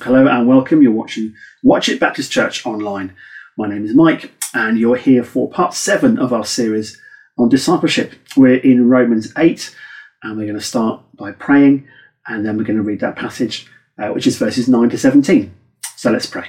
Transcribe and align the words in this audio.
Hello 0.00 0.28
and 0.28 0.46
welcome. 0.46 0.80
You're 0.80 0.92
watching 0.92 1.34
Watchet 1.64 1.98
Baptist 1.98 2.30
Church 2.30 2.64
online. 2.64 3.16
My 3.56 3.68
name 3.68 3.84
is 3.84 3.96
Mike, 3.96 4.32
and 4.54 4.78
you're 4.78 4.94
here 4.94 5.24
for 5.24 5.50
part 5.50 5.74
seven 5.74 6.20
of 6.20 6.32
our 6.32 6.44
series 6.44 7.00
on 7.36 7.48
discipleship. 7.48 8.12
We're 8.36 8.58
in 8.58 8.88
Romans 8.88 9.32
8, 9.36 9.74
and 10.22 10.38
we're 10.38 10.44
going 10.46 10.54
to 10.56 10.64
start 10.64 11.02
by 11.16 11.32
praying, 11.32 11.88
and 12.28 12.46
then 12.46 12.56
we're 12.56 12.62
going 12.62 12.76
to 12.76 12.84
read 12.84 13.00
that 13.00 13.16
passage, 13.16 13.66
uh, 13.98 14.10
which 14.10 14.28
is 14.28 14.38
verses 14.38 14.68
9 14.68 14.88
to 14.90 14.96
17. 14.96 15.52
So 15.96 16.12
let's 16.12 16.26
pray. 16.26 16.48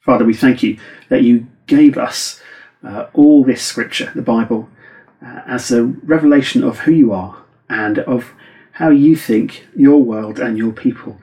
Father, 0.00 0.26
we 0.26 0.34
thank 0.34 0.62
you 0.62 0.78
that 1.08 1.22
you 1.22 1.46
gave 1.66 1.96
us 1.96 2.42
uh, 2.86 3.06
all 3.14 3.42
this 3.42 3.62
scripture, 3.62 4.12
the 4.14 4.20
Bible, 4.20 4.68
uh, 5.24 5.40
as 5.46 5.72
a 5.72 5.82
revelation 5.82 6.62
of 6.62 6.80
who 6.80 6.92
you 6.92 7.10
are 7.10 7.42
and 7.70 8.00
of 8.00 8.34
how 8.80 8.88
you 8.88 9.14
think 9.14 9.66
your 9.76 10.02
world 10.02 10.40
and 10.40 10.56
your 10.56 10.72
people 10.72 11.20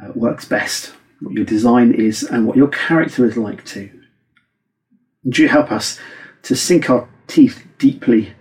uh, 0.00 0.12
works 0.14 0.44
best, 0.44 0.94
what 1.20 1.34
your 1.34 1.44
design 1.44 1.92
is, 1.92 2.22
and 2.22 2.46
what 2.46 2.56
your 2.56 2.68
character 2.68 3.26
is 3.26 3.36
like 3.36 3.64
too. 3.64 3.90
Do 5.28 5.42
you 5.42 5.48
help 5.48 5.72
us 5.72 5.98
to 6.42 6.54
sink 6.54 6.88
our 6.88 7.08
teeth 7.26 7.66
deeply 7.78 8.32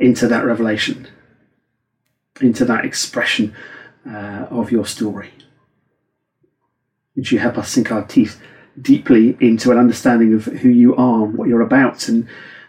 into 0.00 0.26
that 0.26 0.44
revelation, 0.44 1.06
into 2.40 2.64
that 2.64 2.84
expression 2.84 3.54
uh, 4.04 4.46
of 4.50 4.72
your 4.72 4.84
story? 4.84 5.30
Would 7.14 7.30
you 7.30 7.38
help 7.38 7.56
us 7.56 7.70
sink 7.70 7.92
our 7.92 8.04
teeth 8.04 8.42
deeply 8.80 9.36
into 9.38 9.70
an 9.70 9.78
understanding 9.78 10.34
of 10.34 10.46
who 10.46 10.70
you 10.70 10.96
are, 10.96 11.22
what 11.22 11.48
you're 11.48 11.60
about, 11.60 12.08
and 12.08 12.26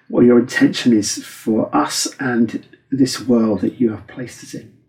what 0.09 0.25
your 0.25 0.37
intention 0.37 0.93
is 0.93 1.23
for 1.25 1.75
us 1.75 2.07
and 2.19 2.67
this 2.91 3.19
world 3.19 3.61
that 3.61 3.81
you 3.81 3.89
have 3.89 4.05
placed 4.05 4.43
us 4.43 4.53
in? 4.53 4.82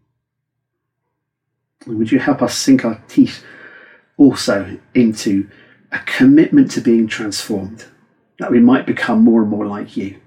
Would 1.86 2.10
you 2.10 2.18
help 2.18 2.42
us 2.42 2.56
sink 2.56 2.84
our 2.84 3.02
teeth 3.08 3.44
also 4.16 4.78
into 4.94 5.48
a 5.92 5.98
commitment 6.00 6.70
to 6.72 6.80
being 6.80 7.06
transformed, 7.06 7.84
that 8.38 8.50
we 8.50 8.60
might 8.60 8.86
become 8.86 9.22
more 9.22 9.42
and 9.42 9.50
more 9.50 9.66
like 9.66 9.96
you 9.96 10.20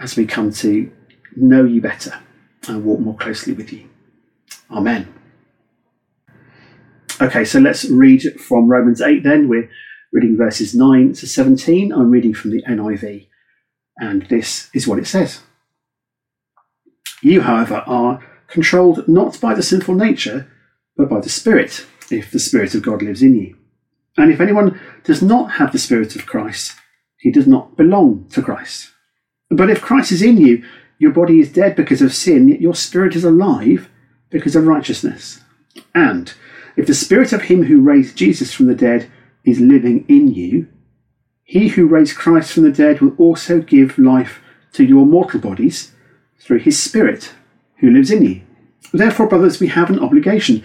as 0.00 0.16
we 0.16 0.26
come 0.26 0.52
to 0.52 0.90
know 1.36 1.64
you 1.64 1.80
better 1.80 2.20
and 2.68 2.84
walk 2.84 3.00
more 3.00 3.16
closely 3.16 3.52
with 3.52 3.72
you. 3.72 3.88
Amen. 4.70 5.12
Okay, 7.20 7.44
so 7.44 7.60
let's 7.60 7.84
read 7.84 8.22
from 8.40 8.68
Romans 8.68 9.00
8 9.00 9.22
then. 9.22 9.48
We're 9.48 9.70
reading 10.12 10.36
verses 10.36 10.74
9 10.74 11.12
to 11.14 11.26
17. 11.26 11.92
I'm 11.92 12.10
reading 12.10 12.34
from 12.34 12.50
the 12.50 12.62
NIV, 12.62 13.28
and 13.98 14.22
this 14.22 14.68
is 14.74 14.88
what 14.88 14.98
it 14.98 15.06
says. 15.06 15.40
You, 17.22 17.42
however, 17.42 17.84
are 17.86 18.20
controlled 18.48 19.06
not 19.06 19.40
by 19.40 19.54
the 19.54 19.62
sinful 19.62 19.94
nature 19.94 20.50
but 20.96 21.08
by 21.08 21.20
the 21.20 21.28
Spirit, 21.28 21.86
if 22.10 22.30
the 22.30 22.38
Spirit 22.38 22.74
of 22.74 22.82
God 22.82 23.02
lives 23.02 23.22
in 23.22 23.34
you. 23.34 23.56
And 24.16 24.32
if 24.32 24.40
anyone 24.40 24.80
does 25.02 25.22
not 25.22 25.52
have 25.52 25.72
the 25.72 25.78
Spirit 25.78 26.14
of 26.16 26.26
Christ, 26.26 26.76
he 27.18 27.30
does 27.30 27.46
not 27.46 27.76
belong 27.76 28.26
to 28.30 28.42
Christ. 28.42 28.90
But 29.50 29.70
if 29.70 29.80
Christ 29.80 30.12
is 30.12 30.22
in 30.22 30.36
you, 30.36 30.64
your 30.98 31.12
body 31.12 31.40
is 31.40 31.52
dead 31.52 31.76
because 31.76 32.02
of 32.02 32.14
sin, 32.14 32.48
yet 32.48 32.60
your 32.60 32.74
spirit 32.74 33.16
is 33.16 33.24
alive 33.24 33.90
because 34.30 34.56
of 34.56 34.66
righteousness. 34.66 35.40
And 35.94 36.32
if 36.76 36.86
the 36.86 36.94
Spirit 36.94 37.32
of 37.32 37.42
Him 37.42 37.64
who 37.64 37.80
raised 37.80 38.16
Jesus 38.16 38.52
from 38.52 38.66
the 38.66 38.74
dead 38.74 39.10
is 39.44 39.60
living 39.60 40.04
in 40.08 40.32
you, 40.32 40.68
he 41.42 41.68
who 41.68 41.86
raised 41.86 42.16
Christ 42.16 42.52
from 42.52 42.62
the 42.62 42.72
dead 42.72 43.00
will 43.00 43.14
also 43.16 43.60
give 43.60 43.98
life 43.98 44.40
to 44.72 44.84
your 44.84 45.06
mortal 45.06 45.40
bodies 45.40 45.92
through 46.38 46.60
His 46.60 46.82
Spirit 46.82 47.34
who 47.78 47.90
lives 47.90 48.10
in 48.10 48.24
you. 48.24 48.42
Therefore, 48.92 49.28
brothers, 49.28 49.60
we 49.60 49.68
have 49.68 49.90
an 49.90 49.98
obligation, 49.98 50.64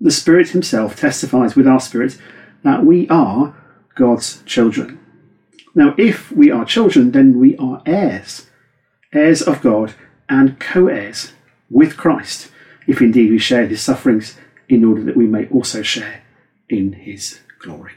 The 0.00 0.10
Spirit 0.10 0.50
Himself 0.50 0.96
testifies 0.96 1.56
with 1.56 1.66
our 1.66 1.80
spirit 1.80 2.18
that 2.62 2.84
we 2.84 3.08
are 3.08 3.56
God's 3.94 4.42
children. 4.42 5.00
Now, 5.74 5.94
if 5.96 6.30
we 6.32 6.50
are 6.50 6.64
children, 6.64 7.12
then 7.12 7.38
we 7.38 7.56
are 7.56 7.82
heirs, 7.86 8.46
heirs 9.12 9.42
of 9.42 9.62
God 9.62 9.94
and 10.28 10.58
co 10.58 10.88
heirs 10.88 11.32
with 11.70 11.96
Christ, 11.96 12.50
if 12.86 13.00
indeed 13.00 13.30
we 13.30 13.38
share 13.38 13.66
His 13.66 13.82
sufferings, 13.82 14.36
in 14.68 14.84
order 14.84 15.02
that 15.04 15.16
we 15.16 15.26
may 15.26 15.48
also 15.48 15.82
share 15.82 16.22
in 16.68 16.92
His 16.92 17.40
glory. 17.58 17.92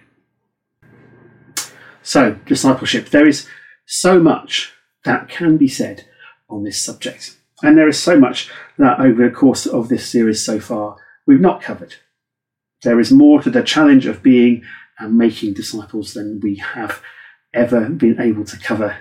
So, 2.02 2.38
discipleship, 2.46 3.10
there 3.10 3.28
is 3.28 3.48
so 3.86 4.20
much 4.20 4.74
that 5.06 5.30
can 5.30 5.58
be 5.58 5.68
said 5.68 6.06
on 6.50 6.64
this 6.64 6.82
subject. 6.82 7.38
And 7.62 7.78
there 7.78 7.88
is 7.88 8.02
so 8.02 8.18
much 8.18 8.50
that 8.78 9.00
over 9.00 9.28
the 9.28 9.36
course 9.36 9.66
of 9.66 9.90
this 9.90 10.08
series 10.08 10.44
so 10.44 10.60
far 10.60 10.98
we've 11.30 11.40
not 11.40 11.62
covered. 11.62 11.94
There 12.82 13.00
is 13.00 13.12
more 13.12 13.40
to 13.44 13.52
the 13.52 13.62
challenge 13.62 14.08
of 14.08 14.24
being 14.24 14.64
and 14.98 15.16
making 15.16 15.54
disciples 15.54 16.16
than 16.16 16.40
we 16.40 16.56
have 16.56 17.04
ever 17.54 17.88
been 17.88 18.20
able 18.20 18.46
to 18.46 18.58
cover 18.58 18.98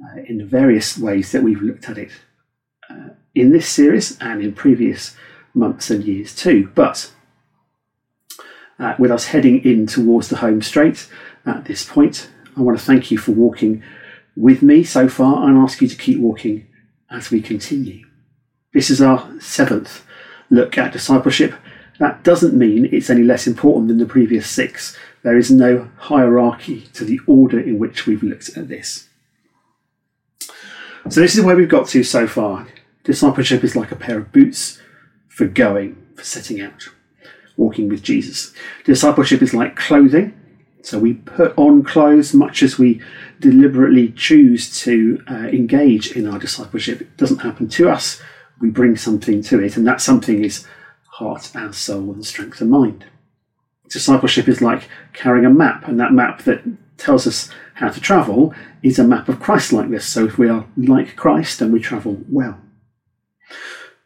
uh, 0.00 0.20
in 0.28 0.38
the 0.38 0.44
various 0.44 0.96
ways 0.96 1.32
that 1.32 1.42
we've 1.42 1.60
looked 1.60 1.88
at 1.88 1.98
it 1.98 2.12
uh, 2.88 3.08
in 3.34 3.50
this 3.50 3.68
series 3.68 4.16
and 4.20 4.42
in 4.42 4.52
previous 4.52 5.16
months 5.54 5.90
and 5.90 6.04
years 6.04 6.36
too. 6.36 6.70
But 6.76 7.10
uh, 8.78 8.94
with 8.96 9.10
us 9.10 9.26
heading 9.26 9.64
in 9.64 9.88
towards 9.88 10.28
the 10.28 10.36
home 10.36 10.62
straight 10.62 11.08
at 11.44 11.64
this 11.64 11.84
point, 11.84 12.30
I 12.56 12.60
want 12.60 12.78
to 12.78 12.84
thank 12.84 13.10
you 13.10 13.18
for 13.18 13.32
walking 13.32 13.82
with 14.36 14.62
me 14.62 14.84
so 14.84 15.08
far 15.08 15.48
and 15.48 15.58
ask 15.58 15.82
you 15.82 15.88
to 15.88 15.96
keep 15.96 16.20
walking 16.20 16.68
as 17.10 17.32
we 17.32 17.42
continue. 17.42 18.06
This 18.72 18.88
is 18.88 19.02
our 19.02 19.28
seventh 19.40 20.05
look 20.50 20.78
at 20.78 20.92
discipleship. 20.92 21.54
That 21.98 22.22
doesn't 22.22 22.54
mean 22.54 22.88
it's 22.92 23.10
any 23.10 23.22
less 23.22 23.46
important 23.46 23.88
than 23.88 23.98
the 23.98 24.06
previous 24.06 24.48
six. 24.48 24.96
There 25.22 25.36
is 25.36 25.50
no 25.50 25.90
hierarchy 25.96 26.82
to 26.92 27.04
the 27.04 27.20
order 27.26 27.58
in 27.58 27.78
which 27.78 28.06
we've 28.06 28.22
looked 28.22 28.56
at 28.56 28.68
this. 28.68 29.08
So, 31.08 31.20
this 31.20 31.36
is 31.36 31.44
where 31.44 31.56
we've 31.56 31.68
got 31.68 31.88
to 31.88 32.02
so 32.02 32.26
far. 32.26 32.66
Discipleship 33.04 33.62
is 33.62 33.76
like 33.76 33.92
a 33.92 33.96
pair 33.96 34.18
of 34.18 34.32
boots 34.32 34.80
for 35.28 35.46
going, 35.46 36.04
for 36.16 36.24
setting 36.24 36.60
out, 36.60 36.88
walking 37.56 37.88
with 37.88 38.02
Jesus. 38.02 38.52
Discipleship 38.84 39.40
is 39.40 39.54
like 39.54 39.76
clothing. 39.76 40.38
So, 40.82 40.98
we 40.98 41.14
put 41.14 41.56
on 41.56 41.84
clothes 41.84 42.34
much 42.34 42.62
as 42.62 42.78
we 42.78 43.00
deliberately 43.40 44.10
choose 44.12 44.80
to 44.82 45.22
uh, 45.30 45.34
engage 45.34 46.12
in 46.12 46.26
our 46.26 46.38
discipleship. 46.38 47.00
It 47.00 47.16
doesn't 47.16 47.38
happen 47.38 47.68
to 47.70 47.88
us, 47.88 48.20
we 48.60 48.70
bring 48.70 48.96
something 48.96 49.42
to 49.42 49.60
it, 49.60 49.76
and 49.76 49.86
that 49.86 50.00
something 50.00 50.44
is 50.44 50.66
heart 51.12 51.50
and 51.54 51.74
soul 51.74 52.12
and 52.12 52.24
strength 52.24 52.60
of 52.60 52.68
mind. 52.68 53.04
Discipleship 53.88 54.48
is 54.48 54.60
like 54.60 54.88
carrying 55.12 55.44
a 55.46 55.50
map, 55.50 55.86
and 55.88 55.98
that 56.00 56.12
map 56.12 56.42
that 56.42 56.62
tells 56.96 57.26
us 57.26 57.50
how 57.74 57.88
to 57.90 58.00
travel 58.00 58.54
is 58.82 58.98
a 58.98 59.04
map 59.04 59.28
of 59.28 59.40
Christ 59.40 59.72
likeness. 59.72 60.06
So 60.06 60.24
if 60.24 60.38
we 60.38 60.48
are 60.48 60.66
like 60.76 61.16
Christ, 61.16 61.58
then 61.58 61.72
we 61.72 61.80
travel 61.80 62.18
well. 62.28 62.58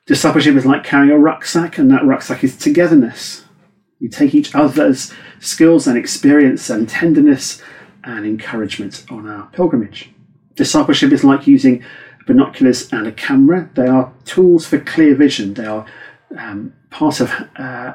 Discipleship 0.06 0.56
is 0.56 0.67
like 0.67 0.85
carrying 0.85 1.12
a 1.12 1.19
rucksack, 1.19 1.79
and 1.79 1.91
that 1.91 2.05
rucksack 2.05 2.43
is 2.43 2.56
togetherness. 2.56 3.44
We 4.00 4.08
take 4.08 4.35
each 4.35 4.55
other's 4.55 5.12
skills 5.38 5.87
and 5.87 5.96
experience 5.96 6.70
and 6.70 6.88
tenderness 6.88 7.62
and 8.03 8.25
encouragement 8.25 9.05
on 9.11 9.29
our 9.29 9.46
pilgrimage. 9.49 10.11
Discipleship 10.56 11.12
is 11.12 11.23
like 11.23 11.46
using 11.46 11.85
binoculars 12.26 12.93
and 12.93 13.06
a 13.06 13.12
camera. 13.12 13.70
They 13.75 13.87
are 13.87 14.12
tools 14.25 14.67
for 14.67 14.78
clear 14.78 15.14
vision. 15.14 15.55
They 15.55 15.67
are 15.67 15.87
um, 16.38 16.75
part 16.90 17.20
of 17.20 17.32
uh, 17.56 17.94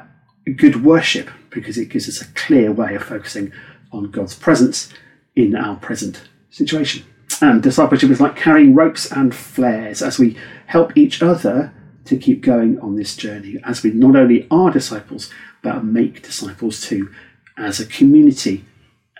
good 0.56 0.84
worship 0.84 1.30
because 1.50 1.78
it 1.78 1.88
gives 1.88 2.08
us 2.08 2.20
a 2.20 2.32
clear 2.34 2.72
way 2.72 2.94
of 2.94 3.02
focusing 3.02 3.52
on 3.92 4.10
God's 4.10 4.34
presence 4.34 4.92
in 5.34 5.54
our 5.54 5.76
present 5.76 6.28
situation. 6.50 7.04
And 7.40 7.62
discipleship 7.62 8.10
is 8.10 8.20
like 8.20 8.36
carrying 8.36 8.74
ropes 8.74 9.10
and 9.10 9.34
flares 9.34 10.02
as 10.02 10.18
we 10.18 10.36
help 10.66 10.96
each 10.96 11.22
other 11.22 11.72
to 12.04 12.16
keep 12.16 12.40
going 12.40 12.78
on 12.80 12.96
this 12.96 13.16
journey, 13.16 13.58
as 13.64 13.82
we 13.82 13.90
not 13.90 14.16
only 14.16 14.46
are 14.50 14.70
disciples, 14.70 15.30
but 15.62 15.84
make 15.84 16.22
disciples 16.22 16.80
too, 16.80 17.12
as 17.58 17.80
a 17.80 17.86
community 17.86 18.64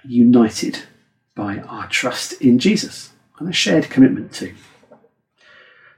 united 0.04 0.84
by 1.34 1.58
our 1.58 1.88
trust 1.88 2.40
in 2.40 2.58
Jesus 2.58 3.10
and 3.38 3.48
a 3.48 3.52
shared 3.52 3.90
commitment 3.90 4.32
to. 4.34 4.54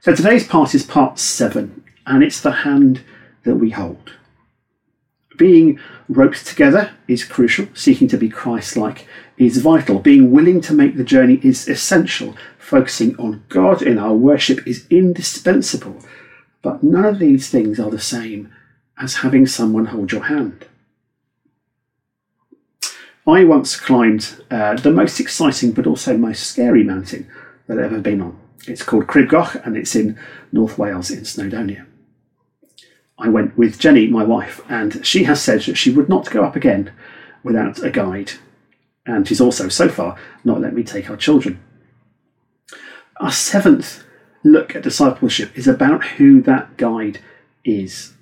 So 0.01 0.15
today's 0.15 0.47
part 0.47 0.73
is 0.73 0.85
part 0.85 1.19
seven, 1.19 1.83
and 2.07 2.23
it's 2.23 2.39
the 2.39 2.51
hand 2.51 3.01
that 3.43 3.55
we 3.55 3.71
hold. 3.71 4.13
being 5.39 5.79
roped 6.07 6.45
together 6.45 6.91
is 7.07 7.23
crucial. 7.23 7.67
Seeking 7.73 8.07
to 8.09 8.17
be 8.17 8.29
Christ 8.29 8.77
like 8.77 9.07
is 9.37 9.57
vital. 9.57 9.97
Being 9.97 10.29
willing 10.31 10.61
to 10.61 10.73
make 10.73 10.97
the 10.97 11.03
journey 11.03 11.39
is 11.41 11.67
essential. 11.67 12.35
Focusing 12.59 13.15
on 13.17 13.43
God 13.49 13.81
in 13.81 13.97
our 13.97 14.13
worship 14.13 14.67
is 14.67 14.85
indispensable. 14.91 15.97
But 16.61 16.83
none 16.83 17.05
of 17.05 17.19
these 17.19 17.49
things 17.49 17.79
are 17.79 17.89
the 17.89 17.99
same 17.99 18.53
as 18.97 19.15
having 19.15 19.47
someone 19.47 19.85
hold 19.85 20.11
your 20.11 20.25
hand. 20.25 20.67
I 23.25 23.43
once 23.45 23.75
climbed 23.79 24.43
uh, 24.51 24.73
the 24.75 24.91
most 24.91 25.19
exciting 25.19 25.71
but 25.71 25.87
also 25.87 26.17
most 26.17 26.43
scary 26.43 26.83
mountain 26.83 27.29
that 27.67 27.79
I've 27.79 27.93
ever 27.93 28.01
been 28.01 28.21
on. 28.21 28.37
It's 28.67 28.83
called 28.83 29.07
Crib 29.07 29.29
Goch 29.29 29.55
and 29.65 29.77
it's 29.77 29.95
in 29.95 30.19
North 30.51 30.77
Wales 30.77 31.11
in 31.11 31.21
Snowdonia. 31.21 31.85
I 33.17 33.29
went 33.29 33.57
with 33.57 33.79
Jenny, 33.79 34.07
my 34.07 34.23
wife, 34.23 34.61
and 34.69 35.05
she 35.05 35.25
has 35.25 35.41
said 35.41 35.61
that 35.63 35.75
she 35.75 35.91
would 35.91 36.07
not 36.07 36.31
go 36.31 36.43
up 36.43 36.55
again 36.55 36.91
without 37.43 37.83
a 37.83 37.89
guide. 37.89 38.33
And 39.05 39.27
she's 39.27 39.41
also, 39.41 39.67
so 39.67 39.89
far, 39.89 40.17
not 40.43 40.61
let 40.61 40.73
me 40.73 40.83
take 40.83 41.09
our 41.09 41.17
children. 41.17 41.59
Our 43.19 43.31
seventh 43.31 44.03
look 44.43 44.75
at 44.75 44.83
discipleship 44.83 45.57
is 45.57 45.67
about 45.67 46.05
who 46.05 46.41
that 46.43 46.77
guide 46.77 47.19
is 47.65 48.13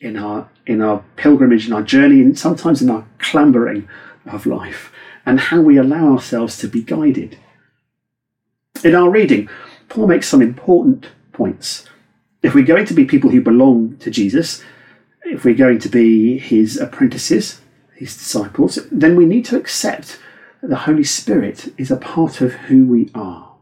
in 0.00 0.16
our 0.16 0.48
in 0.66 0.82
our 0.82 1.02
pilgrimage, 1.16 1.66
in 1.66 1.72
our 1.72 1.82
journey, 1.82 2.20
and 2.20 2.38
sometimes 2.38 2.82
in 2.82 2.90
our 2.90 3.06
clambering 3.18 3.88
of 4.26 4.44
life, 4.44 4.92
and 5.24 5.40
how 5.40 5.60
we 5.60 5.78
allow 5.78 6.12
ourselves 6.12 6.58
to 6.58 6.68
be 6.68 6.82
guided. 6.82 7.38
In 8.84 8.94
our 8.94 9.10
reading, 9.10 9.48
Paul 9.88 10.06
makes 10.06 10.28
some 10.28 10.40
important 10.40 11.08
points. 11.32 11.84
If 12.42 12.54
we're 12.54 12.64
going 12.64 12.86
to 12.86 12.94
be 12.94 13.04
people 13.04 13.30
who 13.30 13.40
belong 13.40 13.96
to 13.98 14.10
Jesus, 14.10 14.62
if 15.24 15.44
we're 15.44 15.54
going 15.54 15.80
to 15.80 15.88
be 15.88 16.38
his 16.38 16.76
apprentices, 16.76 17.60
his 17.96 18.16
disciples, 18.16 18.78
then 18.92 19.16
we 19.16 19.26
need 19.26 19.44
to 19.46 19.56
accept 19.56 20.20
that 20.60 20.68
the 20.68 20.76
Holy 20.76 21.02
Spirit 21.02 21.72
is 21.76 21.90
a 21.90 21.96
part 21.96 22.40
of 22.40 22.52
who 22.52 22.86
we 22.86 23.10
are. 23.14 23.52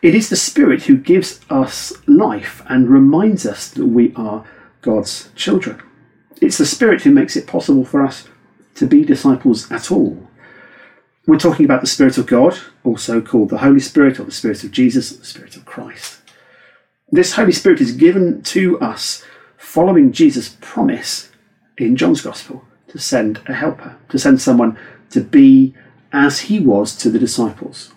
It 0.00 0.14
is 0.14 0.30
the 0.30 0.36
Spirit 0.36 0.84
who 0.84 0.96
gives 0.96 1.40
us 1.50 1.92
life 2.06 2.62
and 2.68 2.88
reminds 2.88 3.44
us 3.44 3.68
that 3.68 3.86
we 3.86 4.14
are 4.16 4.44
God's 4.80 5.30
children. 5.34 5.82
It's 6.40 6.58
the 6.58 6.66
Spirit 6.66 7.02
who 7.02 7.10
makes 7.10 7.36
it 7.36 7.46
possible 7.46 7.84
for 7.84 8.02
us 8.02 8.28
to 8.76 8.86
be 8.86 9.04
disciples 9.04 9.70
at 9.70 9.90
all. 9.90 10.28
We're 11.26 11.38
talking 11.38 11.64
about 11.64 11.80
the 11.80 11.88
Spirit 11.88 12.18
of 12.18 12.26
God, 12.26 12.56
also 12.84 13.20
called 13.20 13.48
the 13.48 13.58
Holy 13.58 13.80
Spirit 13.80 14.20
or 14.20 14.24
the 14.24 14.30
Spirit 14.30 14.62
of 14.62 14.70
Jesus, 14.70 15.10
or 15.12 15.16
the 15.16 15.24
Spirit 15.24 15.56
of 15.56 15.64
Christ. 15.64 16.20
This 17.10 17.32
Holy 17.32 17.50
Spirit 17.50 17.80
is 17.80 17.90
given 17.90 18.42
to 18.42 18.78
us 18.78 19.24
following 19.56 20.12
Jesus' 20.12 20.56
promise 20.60 21.30
in 21.78 21.96
John's 21.96 22.20
Gospel 22.20 22.64
to 22.88 22.98
send 23.00 23.40
a 23.46 23.54
helper, 23.54 23.96
to 24.08 24.20
send 24.20 24.40
someone 24.40 24.78
to 25.10 25.20
be 25.20 25.74
as 26.12 26.42
he 26.42 26.60
was 26.60 26.94
to 26.98 27.10
the 27.10 27.18
disciples. 27.18 27.92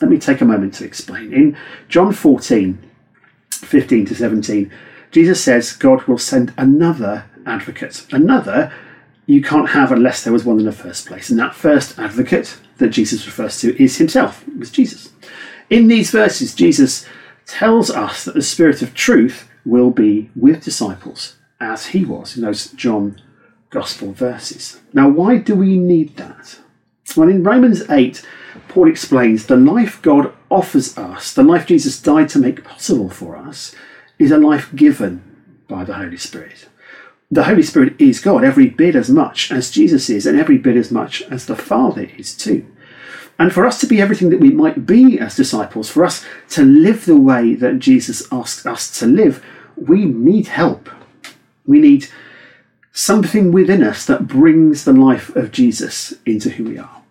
Let 0.00 0.10
me 0.10 0.18
take 0.18 0.40
a 0.40 0.46
moment 0.46 0.72
to 0.74 0.84
explain. 0.84 1.34
In 1.34 1.56
John 1.90 2.14
14, 2.14 2.82
15 3.50 4.06
to 4.06 4.14
17, 4.14 4.72
Jesus 5.10 5.44
says 5.44 5.72
God 5.74 6.04
will 6.04 6.18
send 6.18 6.54
another 6.56 7.26
advocate. 7.44 8.06
Another 8.10 8.72
you 9.28 9.42
can't 9.42 9.68
have 9.68 9.92
unless 9.92 10.24
there 10.24 10.32
was 10.32 10.46
one 10.46 10.58
in 10.58 10.64
the 10.64 10.72
first 10.72 11.06
place. 11.06 11.28
And 11.28 11.38
that 11.38 11.54
first 11.54 11.98
advocate 11.98 12.58
that 12.78 12.88
Jesus 12.88 13.26
refers 13.26 13.60
to 13.60 13.80
is 13.80 13.98
himself, 13.98 14.42
it 14.48 14.56
was 14.56 14.70
Jesus. 14.70 15.12
In 15.68 15.86
these 15.86 16.10
verses, 16.10 16.54
Jesus 16.54 17.06
tells 17.44 17.90
us 17.90 18.24
that 18.24 18.34
the 18.34 18.42
Spirit 18.42 18.80
of 18.80 18.94
truth 18.94 19.46
will 19.66 19.90
be 19.90 20.30
with 20.34 20.64
disciples 20.64 21.36
as 21.60 21.88
he 21.88 22.06
was 22.06 22.38
in 22.38 22.42
those 22.42 22.70
John 22.72 23.20
Gospel 23.68 24.12
verses. 24.12 24.80
Now, 24.94 25.10
why 25.10 25.36
do 25.36 25.54
we 25.54 25.76
need 25.76 26.16
that? 26.16 26.58
Well, 27.14 27.28
in 27.28 27.42
Romans 27.42 27.82
8, 27.90 28.26
Paul 28.68 28.88
explains 28.88 29.44
the 29.44 29.56
life 29.56 30.00
God 30.00 30.32
offers 30.50 30.96
us, 30.96 31.34
the 31.34 31.42
life 31.42 31.66
Jesus 31.66 32.00
died 32.00 32.30
to 32.30 32.38
make 32.38 32.64
possible 32.64 33.10
for 33.10 33.36
us, 33.36 33.74
is 34.18 34.30
a 34.30 34.38
life 34.38 34.74
given 34.74 35.22
by 35.68 35.84
the 35.84 35.94
Holy 35.94 36.16
Spirit. 36.16 36.66
The 37.30 37.44
Holy 37.44 37.62
Spirit 37.62 37.94
is 37.98 38.20
God 38.20 38.42
every 38.42 38.68
bit 38.68 38.96
as 38.96 39.10
much 39.10 39.52
as 39.52 39.70
Jesus 39.70 40.08
is, 40.08 40.26
and 40.26 40.38
every 40.38 40.56
bit 40.56 40.76
as 40.76 40.90
much 40.90 41.22
as 41.22 41.46
the 41.46 41.56
Father 41.56 42.10
is 42.16 42.34
too. 42.34 42.66
And 43.38 43.52
for 43.52 43.66
us 43.66 43.80
to 43.80 43.86
be 43.86 44.00
everything 44.00 44.30
that 44.30 44.40
we 44.40 44.50
might 44.50 44.86
be 44.86 45.18
as 45.18 45.36
disciples, 45.36 45.90
for 45.90 46.04
us 46.04 46.24
to 46.50 46.64
live 46.64 47.04
the 47.04 47.20
way 47.20 47.54
that 47.54 47.78
Jesus 47.78 48.26
asked 48.32 48.66
us 48.66 48.98
to 48.98 49.06
live, 49.06 49.44
we 49.76 50.06
need 50.06 50.48
help. 50.48 50.88
We 51.66 51.78
need 51.78 52.08
something 52.92 53.52
within 53.52 53.82
us 53.84 54.06
that 54.06 54.26
brings 54.26 54.84
the 54.84 54.92
life 54.92 55.34
of 55.36 55.52
Jesus 55.52 56.14
into 56.24 56.50
who 56.50 56.64
we 56.64 56.78
are. 56.78 57.02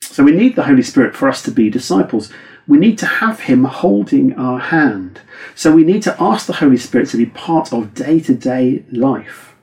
So 0.00 0.22
we 0.22 0.32
need 0.32 0.54
the 0.54 0.64
Holy 0.64 0.82
Spirit 0.82 1.16
for 1.16 1.28
us 1.28 1.42
to 1.42 1.50
be 1.50 1.68
disciples 1.68 2.32
we 2.66 2.78
need 2.78 2.98
to 2.98 3.06
have 3.06 3.40
Him 3.40 3.64
holding 3.64 4.32
our 4.34 4.58
hand. 4.58 5.20
So 5.54 5.72
we 5.72 5.84
need 5.84 6.02
to 6.04 6.16
ask 6.20 6.46
the 6.46 6.54
Holy 6.54 6.76
Spirit 6.76 7.08
to 7.10 7.16
be 7.16 7.26
part 7.26 7.72
of 7.72 7.94
day 7.94 8.20
to 8.20 8.34
day 8.34 8.84
life. 8.90 9.54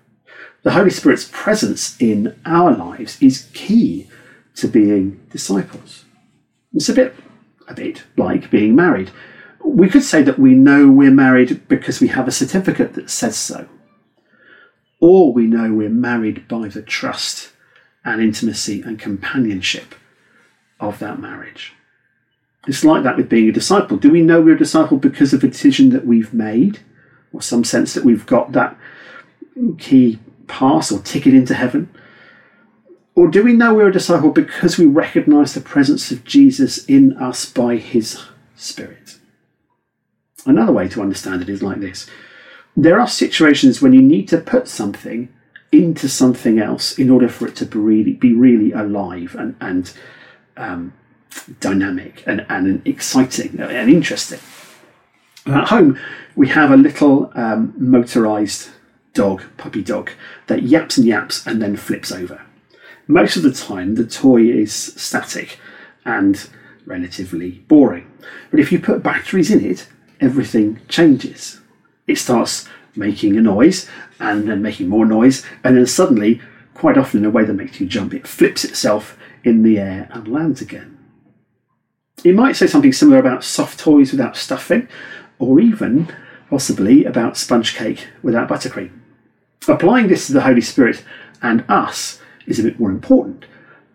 The 0.64 0.72
Holy 0.72 0.92
Spirit's 0.92 1.30
presence 1.32 2.00
in 2.00 2.40
our 2.46 2.72
lives 2.72 3.20
is 3.22 3.50
key 3.54 4.08
to 4.56 4.68
being 4.68 5.20
disciples. 5.32 6.06
It's 6.74 6.90
a 6.90 6.94
bit, 6.94 7.16
a 7.68 7.74
bit 7.74 8.04
like 8.16 8.52
being 8.52 8.76
married. 8.76 9.12
We 9.64 9.90
could 9.90 10.04
say 10.04 10.22
that 10.24 10.40
we 10.40 10.54
know 10.54 10.90
we're 10.90 11.12
married 11.12 11.68
because 11.68 12.00
we 12.00 12.10
have 12.10 12.28
a 12.28 12.32
certificate 12.32 12.94
that 12.94 13.10
says 13.10 13.38
so. 13.38 13.68
Or 15.00 15.34
we 15.34 15.48
know 15.48 15.74
we're 15.74 15.90
married 15.90 16.48
by 16.48 16.68
the 16.68 16.84
trust 16.84 17.52
and 18.06 18.22
intimacy 18.22 18.82
and 18.82 19.00
companionship 19.00 19.96
of 20.80 21.00
that 21.00 21.20
marriage. 21.20 21.74
It's 22.68 22.84
like 22.84 23.04
that 23.04 23.18
with 23.18 23.30
being 23.30 23.50
a 23.50 23.54
disciple. 23.54 23.98
Do 23.98 24.12
we 24.12 24.22
know 24.22 24.42
we're 24.42 24.56
a 24.56 24.60
disciple 24.60 24.98
because 24.98 25.34
of 25.34 25.44
a 25.44 25.48
decision 25.48 25.90
that 25.90 26.06
we've 26.06 26.34
made, 26.34 26.80
or 27.34 27.42
some 27.42 27.64
sense 27.64 27.94
that 27.94 28.06
we've 28.06 28.26
got 28.26 28.52
that 28.52 28.78
key 29.78 30.20
pass 30.48 30.92
or 30.92 31.00
ticket 31.00 31.34
into 31.34 31.56
heaven? 31.56 31.90
Or 33.16 33.28
do 33.28 33.44
we 33.44 33.54
know 33.54 33.74
we're 33.74 33.90
a 33.90 33.94
disciple 33.94 34.30
because 34.30 34.78
we 34.78 34.86
recognize 34.86 35.54
the 35.54 35.62
presence 35.62 36.12
of 36.12 36.24
Jesus 36.24 36.86
in 36.86 37.18
us 37.18 37.46
by 37.46 37.78
his 37.78 38.22
Spirit? 38.56 39.18
Another 40.46 40.72
way 40.72 40.88
to 40.90 41.02
understand 41.02 41.42
it 41.42 41.50
is 41.50 41.62
like 41.62 41.80
this 41.80 42.10
there 42.76 43.00
are 43.00 43.08
situations 43.08 43.82
when 43.82 43.92
you 43.94 44.02
need 44.02 44.28
to 44.30 44.38
put 44.38 44.68
something 44.68 45.28
into 45.72 46.08
something 46.08 46.60
else 46.60 46.98
in 46.98 47.10
order 47.10 47.28
for 47.28 47.48
it 47.48 47.56
to 47.58 47.66
be 47.66 47.78
really, 47.78 48.14
be 48.14 48.34
really 48.34 48.72
alive 48.72 49.36
and, 49.38 49.56
and 49.62 49.94
um, 50.58 50.94
dynamic 51.60 52.24
and, 52.26 52.46
and 52.50 52.86
exciting 52.88 53.60
and 53.60 53.90
interesting. 53.90 54.40
At 55.46 55.70
home, 55.70 56.00
we 56.36 56.48
have 56.50 56.72
a 56.72 56.78
little 56.78 57.32
um, 57.36 57.74
motorized 57.78 58.70
dog, 59.14 59.44
puppy 59.58 59.82
dog, 59.82 60.12
that 60.48 60.64
yaps 60.64 60.98
and 60.98 61.06
yaps 61.06 61.46
and 61.46 61.62
then 61.62 61.76
flips 61.76 62.12
over. 62.12 62.42
Most 63.08 63.36
of 63.36 63.44
the 63.44 63.52
time, 63.52 63.96
the 63.96 64.06
toy 64.06 64.44
is 64.44 64.74
static 64.74 65.60
and 66.06 66.50
relatively 66.86 67.52
boring. 67.68 68.10
But 68.50 68.60
if 68.60 68.72
you 68.72 68.80
put 68.80 69.04
batteries 69.04 69.52
in 69.52 69.66
it, 69.66 69.88
everything 70.20 70.80
changes. 70.88 71.60
It 72.08 72.18
starts 72.18 72.68
making 72.96 73.38
a 73.38 73.42
noise 73.42 73.90
and 74.20 74.48
then 74.48 74.62
making 74.62 74.90
more 74.90 75.06
noise, 75.06 75.46
and 75.64 75.76
then 75.76 75.88
suddenly, 75.88 76.42
quite 76.74 76.98
often 76.98 77.22
in 77.22 77.26
a 77.26 77.30
way 77.30 77.44
that 77.44 77.54
makes 77.54 77.80
you 77.80 77.88
jump, 77.88 78.14
it 78.14 78.28
flips 78.28 78.64
itself 78.64 79.18
in 79.44 79.64
the 79.64 79.80
air 79.80 80.08
and 80.12 80.28
lands 80.28 80.62
again. 80.62 80.98
It 82.24 82.36
might 82.36 82.56
say 82.56 82.68
something 82.68 82.94
similar 82.94 83.18
about 83.18 83.44
soft 83.44 83.80
toys 83.80 84.12
without 84.12 84.38
stuffing, 84.38 84.88
or 85.40 85.60
even 85.60 86.14
possibly 86.50 87.06
about 87.06 87.38
sponge 87.38 87.76
cake 87.76 88.08
without 88.22 88.50
buttercream. 88.50 88.92
Applying 89.68 90.08
this 90.08 90.28
to 90.28 90.34
the 90.34 90.42
Holy 90.42 90.62
Spirit 90.62 91.04
and 91.42 91.64
us 91.68 92.20
is 92.46 92.60
a 92.60 92.64
bit 92.64 92.80
more 92.80 92.92
important 92.92 93.46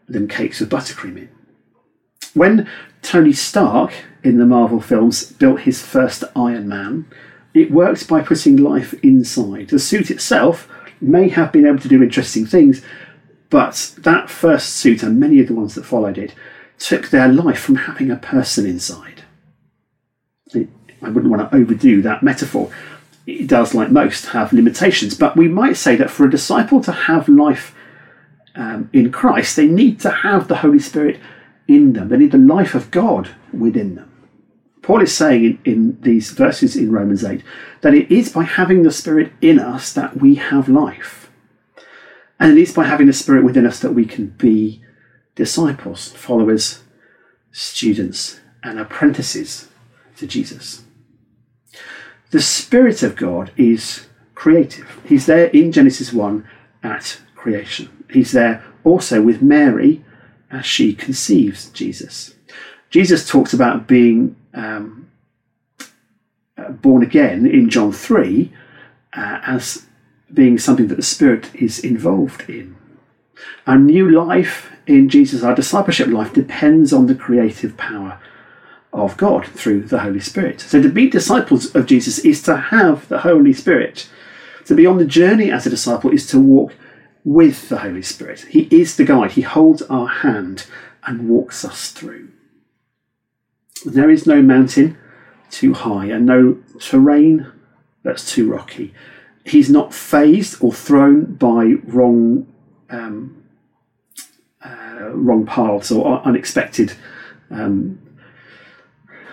than 0.08 0.26
cakes 0.26 0.60
with 0.60 0.70
buttercream 0.70 1.16
in. 1.16 1.28
When 2.34 2.68
Tony 3.02 3.32
Stark 3.32 3.92
in 4.22 4.38
the 4.38 4.46
Marvel 4.46 4.80
films 4.80 5.32
built 5.32 5.60
his 5.60 5.82
first 5.82 6.24
Iron 6.34 6.68
Man, 6.68 7.06
it 7.54 7.70
works 7.70 8.02
by 8.02 8.22
putting 8.22 8.56
life 8.56 8.92
inside. 9.02 9.68
The 9.68 9.78
suit 9.78 10.10
itself 10.10 10.68
may 11.00 11.28
have 11.28 11.52
been 11.52 11.66
able 11.66 11.78
to 11.78 11.88
do 11.88 12.02
interesting 12.02 12.46
things, 12.46 12.82
but 13.50 13.94
that 13.98 14.28
first 14.28 14.70
suit 14.76 15.02
and 15.02 15.20
many 15.20 15.40
of 15.40 15.46
the 15.46 15.54
ones 15.54 15.74
that 15.74 15.84
followed 15.84 16.18
it 16.18 16.34
took 16.78 17.08
their 17.08 17.28
life 17.28 17.60
from 17.60 17.76
having 17.76 18.10
a 18.10 18.16
person 18.16 18.66
inside. 18.66 19.22
I 20.54 21.10
wouldn't 21.10 21.30
want 21.30 21.50
to 21.50 21.56
overdo 21.56 22.02
that 22.02 22.22
metaphor. 22.22 22.70
It 23.26 23.48
does, 23.48 23.74
like 23.74 23.90
most, 23.90 24.26
have 24.26 24.52
limitations, 24.52 25.16
but 25.16 25.36
we 25.36 25.48
might 25.48 25.76
say 25.76 25.96
that 25.96 26.10
for 26.10 26.24
a 26.24 26.30
disciple 26.30 26.80
to 26.82 26.92
have 26.92 27.28
life 27.28 27.74
um, 28.54 28.88
in 28.92 29.12
Christ, 29.12 29.56
they 29.56 29.66
need 29.66 30.00
to 30.00 30.10
have 30.10 30.48
the 30.48 30.56
Holy 30.56 30.78
Spirit 30.78 31.20
in 31.68 31.92
them. 31.92 32.08
They 32.08 32.16
need 32.16 32.32
the 32.32 32.38
life 32.38 32.74
of 32.74 32.90
God 32.90 33.30
within 33.52 33.96
them. 33.96 34.12
Paul 34.82 35.02
is 35.02 35.16
saying 35.16 35.44
in, 35.44 35.58
in 35.64 36.00
these 36.00 36.30
verses 36.30 36.76
in 36.76 36.92
Romans 36.92 37.24
8 37.24 37.42
that 37.80 37.94
it 37.94 38.10
is 38.10 38.32
by 38.32 38.44
having 38.44 38.82
the 38.82 38.92
Spirit 38.92 39.32
in 39.40 39.58
us 39.58 39.92
that 39.92 40.18
we 40.18 40.36
have 40.36 40.68
life. 40.68 41.30
And 42.38 42.56
it 42.56 42.60
is 42.60 42.72
by 42.72 42.84
having 42.84 43.08
the 43.08 43.12
Spirit 43.12 43.44
within 43.44 43.66
us 43.66 43.80
that 43.80 43.92
we 43.92 44.04
can 44.04 44.28
be 44.28 44.82
disciples, 45.36 46.10
followers, 46.12 46.82
students, 47.52 48.40
and 48.64 48.80
apprentices 48.80 49.68
to 50.16 50.26
Jesus. 50.26 50.82
The 52.30 52.40
Spirit 52.40 53.04
of 53.04 53.14
God 53.14 53.52
is 53.56 54.08
creative. 54.34 55.00
He's 55.04 55.26
there 55.26 55.46
in 55.46 55.70
Genesis 55.70 56.12
1 56.12 56.48
at 56.82 57.20
creation. 57.36 58.04
He's 58.10 58.32
there 58.32 58.64
also 58.82 59.22
with 59.22 59.40
Mary 59.40 60.04
as 60.50 60.66
she 60.66 60.94
conceives 60.94 61.70
Jesus. 61.70 62.34
Jesus 62.90 63.28
talks 63.28 63.52
about 63.52 63.86
being 63.86 64.36
um, 64.54 65.08
uh, 66.56 66.70
born 66.70 67.02
again 67.02 67.46
in 67.46 67.68
John 67.68 67.92
3 67.92 68.52
uh, 69.12 69.40
as 69.46 69.86
being 70.32 70.58
something 70.58 70.88
that 70.88 70.96
the 70.96 71.02
Spirit 71.02 71.54
is 71.54 71.78
involved 71.78 72.48
in. 72.48 72.76
Our 73.66 73.78
new 73.78 74.10
life 74.10 74.70
in 74.86 75.08
Jesus, 75.08 75.42
our 75.42 75.54
discipleship 75.54 76.08
life, 76.08 76.32
depends 76.32 76.92
on 76.92 77.06
the 77.06 77.14
creative 77.14 77.76
power 77.76 78.20
of 78.92 79.16
God 79.16 79.46
through 79.46 79.82
the 79.82 80.00
Holy 80.00 80.20
Spirit. 80.20 80.60
So 80.60 80.80
to 80.80 80.88
be 80.88 81.08
disciples 81.08 81.74
of 81.74 81.86
Jesus 81.86 82.18
is 82.20 82.42
to 82.44 82.56
have 82.56 83.08
the 83.08 83.18
Holy 83.18 83.52
Spirit. 83.52 84.08
To 84.66 84.74
be 84.74 84.86
on 84.86 84.98
the 84.98 85.04
journey 85.04 85.50
as 85.50 85.66
a 85.66 85.70
disciple 85.70 86.10
is 86.10 86.26
to 86.28 86.40
walk 86.40 86.72
with 87.24 87.68
the 87.68 87.78
Holy 87.78 88.02
Spirit. 88.02 88.46
He 88.48 88.62
is 88.70 88.96
the 88.96 89.04
guide, 89.04 89.32
He 89.32 89.42
holds 89.42 89.82
our 89.82 90.06
hand 90.06 90.66
and 91.04 91.28
walks 91.28 91.64
us 91.64 91.90
through. 91.90 92.30
There 93.84 94.10
is 94.10 94.26
no 94.26 94.42
mountain 94.42 94.96
too 95.50 95.74
high 95.74 96.06
and 96.06 96.26
no 96.26 96.58
terrain 96.80 97.52
that's 98.02 98.30
too 98.30 98.50
rocky. 98.50 98.94
He's 99.44 99.70
not 99.70 99.94
fazed 99.94 100.56
or 100.60 100.72
thrown 100.72 101.34
by 101.34 101.74
wrong 101.84 102.46
um, 102.90 103.44
wrong 105.04 105.46
paths 105.46 105.90
or 105.90 106.20
unexpected 106.26 106.92
um, 107.50 107.98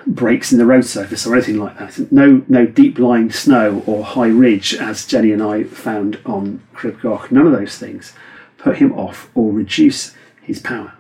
breaks 0.06 0.52
in 0.52 0.58
the 0.58 0.66
road 0.66 0.86
surface 0.86 1.26
or 1.26 1.34
anything 1.36 1.58
like 1.58 1.78
that. 1.78 2.12
No, 2.12 2.44
no 2.48 2.66
deep 2.66 3.00
lying 3.00 3.32
snow 3.32 3.84
or 3.86 4.04
high 4.04 4.28
ridge, 4.28 4.74
as 4.76 5.06
Jenny 5.06 5.32
and 5.32 5.42
I 5.42 5.64
found 5.64 6.20
on 6.26 6.62
Crib 6.74 7.00
Goch. 7.02 7.32
None 7.32 7.48
of 7.48 7.54
those 7.54 7.78
things 7.78 8.14
put 8.58 8.78
him 8.78 8.94
off 8.94 9.30
or 9.36 9.52
reduce 9.52 10.14
his 10.42 10.60
power. 10.60 10.94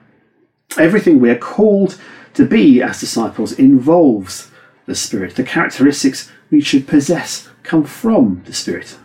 Everything 0.77 1.19
we 1.19 1.29
are 1.29 1.37
called 1.37 1.99
to 2.33 2.45
be 2.45 2.81
as 2.81 2.99
disciples 2.99 3.51
involves 3.53 4.49
the 4.85 4.95
Spirit. 4.95 5.35
The 5.35 5.43
characteristics 5.43 6.31
we 6.49 6.61
should 6.61 6.87
possess 6.87 7.49
come 7.63 7.83
from 7.83 8.43
the 8.45 8.53
Spirit. 8.53 8.97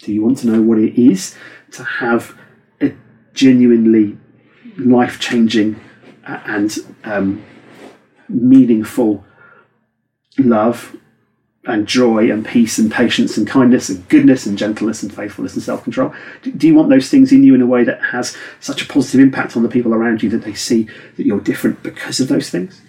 Do 0.00 0.12
you 0.12 0.22
want 0.22 0.38
to 0.38 0.46
know 0.46 0.62
what 0.62 0.78
it 0.78 1.00
is 1.00 1.36
to 1.72 1.84
have 1.84 2.36
a 2.80 2.94
genuinely 3.32 4.18
life 4.76 5.20
changing 5.20 5.80
and 6.24 6.76
um, 7.04 7.44
meaningful 8.28 9.24
love 10.38 10.96
and 11.66 11.86
joy 11.86 12.30
and 12.30 12.44
peace 12.44 12.78
and 12.78 12.92
patience 12.92 13.36
and 13.36 13.46
kindness 13.46 13.88
and 13.88 14.06
goodness 14.08 14.44
and 14.44 14.58
gentleness 14.58 15.02
and 15.02 15.12
faithfulness 15.14 15.54
and 15.54 15.62
self 15.62 15.82
control? 15.82 16.14
Do 16.42 16.66
you 16.66 16.74
want 16.74 16.90
those 16.90 17.08
things 17.08 17.32
in 17.32 17.42
you 17.42 17.54
in 17.54 17.62
a 17.62 17.66
way 17.66 17.84
that 17.84 18.02
has 18.02 18.36
such 18.60 18.82
a 18.82 18.86
positive 18.86 19.20
impact 19.20 19.56
on 19.56 19.62
the 19.62 19.68
people 19.68 19.94
around 19.94 20.22
you 20.22 20.30
that 20.30 20.44
they 20.44 20.54
see 20.54 20.88
that 21.16 21.26
you're 21.26 21.40
different 21.40 21.82
because 21.82 22.20
of 22.20 22.28
those 22.28 22.50
things? 22.50 22.80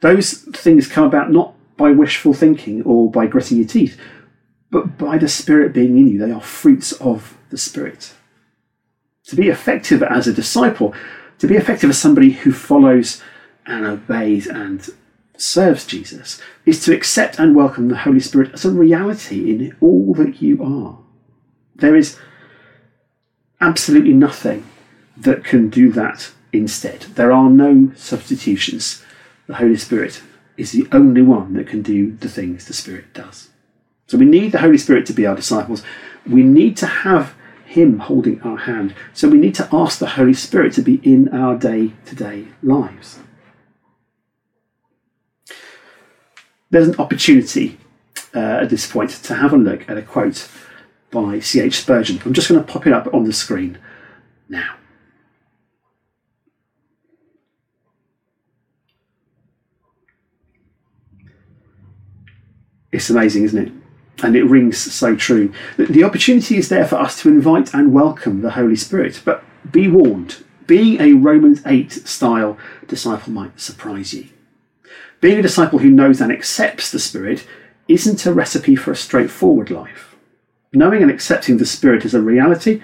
Those 0.00 0.32
things 0.32 0.86
come 0.86 1.04
about 1.04 1.30
not 1.30 1.54
by 1.76 1.90
wishful 1.90 2.32
thinking 2.32 2.82
or 2.82 3.10
by 3.10 3.26
gritting 3.26 3.58
your 3.58 3.66
teeth, 3.66 4.00
but 4.70 4.96
by 4.96 5.18
the 5.18 5.28
Spirit 5.28 5.72
being 5.72 5.98
in 5.98 6.08
you. 6.08 6.18
They 6.18 6.32
are 6.32 6.40
fruits 6.40 6.92
of 6.92 7.36
the 7.50 7.58
Spirit. 7.58 8.14
To 9.26 9.36
be 9.36 9.48
effective 9.48 10.02
as 10.02 10.28
a 10.28 10.32
disciple, 10.32 10.94
to 11.38 11.46
be 11.46 11.56
effective 11.56 11.90
as 11.90 11.98
somebody 11.98 12.30
who 12.30 12.52
follows 12.52 13.22
and 13.66 13.84
obeys 13.84 14.46
and 14.46 14.88
serves 15.36 15.84
Jesus 15.84 16.40
is 16.64 16.82
to 16.84 16.94
accept 16.94 17.38
and 17.38 17.54
welcome 17.54 17.88
the 17.88 17.98
Holy 17.98 18.20
Spirit 18.20 18.52
as 18.54 18.64
a 18.64 18.70
reality 18.70 19.50
in 19.50 19.76
all 19.80 20.14
that 20.14 20.40
you 20.40 20.62
are. 20.62 20.98
There 21.74 21.96
is 21.96 22.18
absolutely 23.60 24.12
nothing 24.12 24.64
that 25.16 25.44
can 25.44 25.68
do 25.68 25.90
that 25.92 26.30
instead. 26.52 27.00
There 27.02 27.32
are 27.32 27.50
no 27.50 27.92
substitutions. 27.96 29.04
The 29.46 29.54
Holy 29.54 29.76
Spirit 29.76 30.22
is 30.56 30.72
the 30.72 30.86
only 30.92 31.22
one 31.22 31.54
that 31.54 31.66
can 31.66 31.82
do 31.82 32.12
the 32.12 32.28
things 32.28 32.64
the 32.64 32.72
Spirit 32.72 33.12
does. 33.12 33.50
So 34.06 34.16
we 34.16 34.24
need 34.24 34.52
the 34.52 34.60
Holy 34.60 34.78
Spirit 34.78 35.04
to 35.06 35.12
be 35.12 35.26
our 35.26 35.34
disciples. 35.34 35.82
We 36.26 36.42
need 36.42 36.76
to 36.78 36.86
have 36.86 37.34
Him 37.66 37.98
holding 37.98 38.40
our 38.42 38.56
hand. 38.56 38.94
So 39.12 39.28
we 39.28 39.38
need 39.38 39.54
to 39.56 39.68
ask 39.72 39.98
the 39.98 40.06
Holy 40.06 40.34
Spirit 40.34 40.72
to 40.74 40.82
be 40.82 40.94
in 41.02 41.28
our 41.28 41.56
day 41.58 41.92
to 42.06 42.14
day 42.14 42.48
lives. 42.62 43.18
there's 46.70 46.88
an 46.88 46.96
opportunity 46.98 47.78
uh, 48.34 48.38
at 48.38 48.70
this 48.70 48.90
point 48.90 49.10
to 49.10 49.34
have 49.34 49.52
a 49.52 49.56
look 49.56 49.88
at 49.88 49.96
a 49.96 50.02
quote 50.02 50.48
by 51.10 51.40
C.H. 51.40 51.80
Spurgeon. 51.80 52.20
I'm 52.24 52.34
just 52.34 52.48
going 52.48 52.62
to 52.62 52.70
pop 52.70 52.86
it 52.86 52.92
up 52.92 53.12
on 53.14 53.24
the 53.24 53.32
screen 53.32 53.78
now. 54.48 54.76
It's 62.92 63.10
amazing, 63.10 63.44
isn't 63.44 63.68
it? 63.68 63.72
And 64.22 64.34
it 64.34 64.44
rings 64.44 64.78
so 64.78 65.14
true. 65.14 65.52
The 65.76 66.04
opportunity 66.04 66.56
is 66.56 66.68
there 66.68 66.86
for 66.86 66.96
us 66.96 67.20
to 67.20 67.28
invite 67.28 67.74
and 67.74 67.92
welcome 67.92 68.40
the 68.40 68.52
Holy 68.52 68.76
Spirit, 68.76 69.20
but 69.24 69.44
be 69.70 69.88
warned 69.88 70.36
being 70.66 71.00
a 71.00 71.12
Romans 71.12 71.62
8 71.64 71.92
style 71.92 72.58
disciple 72.88 73.32
might 73.32 73.60
surprise 73.60 74.12
you. 74.12 74.28
Being 75.20 75.38
a 75.38 75.42
disciple 75.42 75.78
who 75.78 75.90
knows 75.90 76.20
and 76.20 76.32
accepts 76.32 76.90
the 76.90 76.98
Spirit 76.98 77.46
isn't 77.88 78.26
a 78.26 78.32
recipe 78.32 78.74
for 78.74 78.90
a 78.90 78.96
straightforward 78.96 79.70
life. 79.70 80.16
Knowing 80.72 81.02
and 81.02 81.10
accepting 81.10 81.58
the 81.58 81.66
Spirit 81.66 82.04
as 82.04 82.14
a 82.14 82.20
reality 82.20 82.82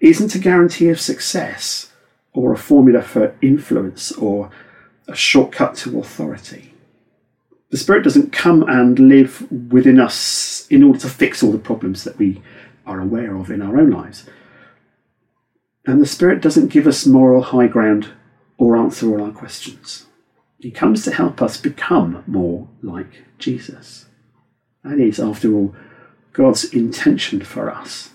isn't 0.00 0.34
a 0.34 0.38
guarantee 0.38 0.88
of 0.88 1.00
success 1.00 1.92
or 2.32 2.52
a 2.52 2.58
formula 2.58 3.02
for 3.02 3.34
influence 3.42 4.12
or 4.12 4.50
a 5.08 5.16
shortcut 5.16 5.74
to 5.74 5.98
authority. 5.98 6.67
The 7.70 7.76
Spirit 7.76 8.02
doesn't 8.02 8.32
come 8.32 8.62
and 8.62 8.98
live 8.98 9.50
within 9.70 10.00
us 10.00 10.66
in 10.70 10.82
order 10.82 10.98
to 11.00 11.08
fix 11.08 11.42
all 11.42 11.52
the 11.52 11.58
problems 11.58 12.04
that 12.04 12.18
we 12.18 12.42
are 12.86 13.00
aware 13.00 13.36
of 13.36 13.50
in 13.50 13.60
our 13.60 13.78
own 13.78 13.90
lives. 13.90 14.24
And 15.86 16.00
the 16.00 16.06
Spirit 16.06 16.40
doesn't 16.40 16.68
give 16.68 16.86
us 16.86 17.06
moral 17.06 17.42
high 17.42 17.66
ground 17.66 18.08
or 18.56 18.76
answer 18.76 19.08
all 19.08 19.22
our 19.22 19.32
questions. 19.32 20.06
He 20.58 20.70
comes 20.70 21.04
to 21.04 21.12
help 21.12 21.40
us 21.40 21.56
become 21.56 22.24
more 22.26 22.68
like 22.82 23.24
Jesus. 23.38 24.06
That 24.82 24.98
is, 24.98 25.20
after 25.20 25.54
all, 25.54 25.74
God's 26.32 26.64
intention 26.64 27.42
for 27.42 27.70
us. 27.70 28.10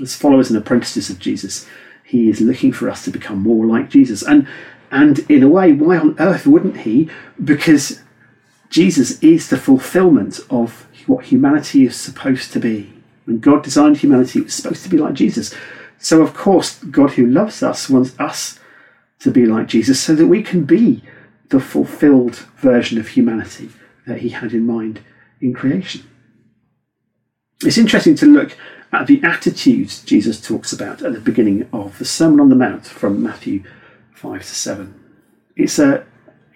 As 0.00 0.16
followers 0.16 0.50
and 0.50 0.58
apprentices 0.58 1.08
of 1.08 1.18
Jesus, 1.18 1.66
He 2.04 2.28
is 2.28 2.40
looking 2.40 2.72
for 2.72 2.90
us 2.90 3.04
to 3.04 3.10
become 3.10 3.38
more 3.38 3.64
like 3.66 3.88
Jesus. 3.88 4.22
And, 4.22 4.46
and 4.94 5.18
in 5.28 5.42
a 5.42 5.48
way, 5.48 5.72
why 5.72 5.98
on 5.98 6.14
earth 6.20 6.46
wouldn't 6.46 6.78
He? 6.78 7.10
Because 7.42 8.00
Jesus 8.70 9.20
is 9.20 9.48
the 9.48 9.56
fulfillment 9.56 10.38
of 10.48 10.86
what 11.08 11.26
humanity 11.26 11.84
is 11.84 11.96
supposed 11.96 12.52
to 12.52 12.60
be. 12.60 12.92
When 13.24 13.40
God 13.40 13.64
designed 13.64 13.96
humanity, 13.96 14.38
it 14.38 14.44
was 14.44 14.54
supposed 14.54 14.84
to 14.84 14.88
be 14.88 14.96
like 14.96 15.14
Jesus. 15.14 15.52
So, 15.98 16.22
of 16.22 16.32
course, 16.32 16.78
God 16.84 17.10
who 17.10 17.26
loves 17.26 17.60
us 17.60 17.90
wants 17.90 18.14
us 18.20 18.60
to 19.18 19.32
be 19.32 19.46
like 19.46 19.66
Jesus 19.66 19.98
so 19.98 20.14
that 20.14 20.28
we 20.28 20.44
can 20.44 20.62
be 20.62 21.02
the 21.48 21.58
fulfilled 21.58 22.36
version 22.58 22.96
of 22.96 23.08
humanity 23.08 23.70
that 24.06 24.18
he 24.18 24.28
had 24.28 24.52
in 24.52 24.64
mind 24.64 25.00
in 25.40 25.54
creation. 25.54 26.08
It's 27.64 27.78
interesting 27.78 28.14
to 28.16 28.26
look 28.26 28.56
at 28.92 29.08
the 29.08 29.20
attitudes 29.24 30.04
Jesus 30.04 30.40
talks 30.40 30.72
about 30.72 31.02
at 31.02 31.14
the 31.14 31.20
beginning 31.20 31.68
of 31.72 31.98
the 31.98 32.04
Sermon 32.04 32.38
on 32.38 32.48
the 32.48 32.54
Mount 32.54 32.86
from 32.86 33.20
Matthew 33.20 33.64
5 34.14 34.40
to 34.40 34.54
7. 34.54 35.00
It's 35.56 35.78
a, 35.78 36.06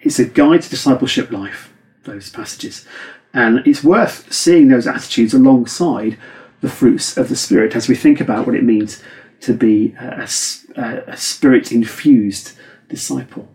it's 0.01 0.19
a 0.19 0.25
guide 0.25 0.63
to 0.63 0.69
discipleship 0.69 1.31
life, 1.31 1.73
those 2.03 2.29
passages. 2.29 2.85
And 3.33 3.65
it's 3.67 3.83
worth 3.83 4.31
seeing 4.33 4.69
those 4.69 4.87
attitudes 4.87 5.33
alongside 5.33 6.17
the 6.61 6.69
fruits 6.69 7.15
of 7.17 7.29
the 7.29 7.35
Spirit 7.35 7.75
as 7.75 7.87
we 7.87 7.95
think 7.95 8.19
about 8.19 8.45
what 8.45 8.55
it 8.55 8.63
means 8.63 9.01
to 9.41 9.53
be 9.53 9.95
a, 9.99 10.27
a, 10.75 11.03
a 11.07 11.17
spirit 11.17 11.71
infused 11.71 12.57
disciple. 12.89 13.47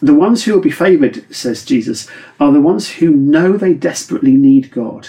The 0.00 0.14
ones 0.14 0.44
who 0.44 0.52
will 0.52 0.60
be 0.60 0.70
favoured, 0.70 1.34
says 1.34 1.64
Jesus, 1.64 2.08
are 2.38 2.52
the 2.52 2.60
ones 2.60 2.92
who 2.94 3.10
know 3.10 3.56
they 3.56 3.74
desperately 3.74 4.32
need 4.32 4.70
God, 4.70 5.08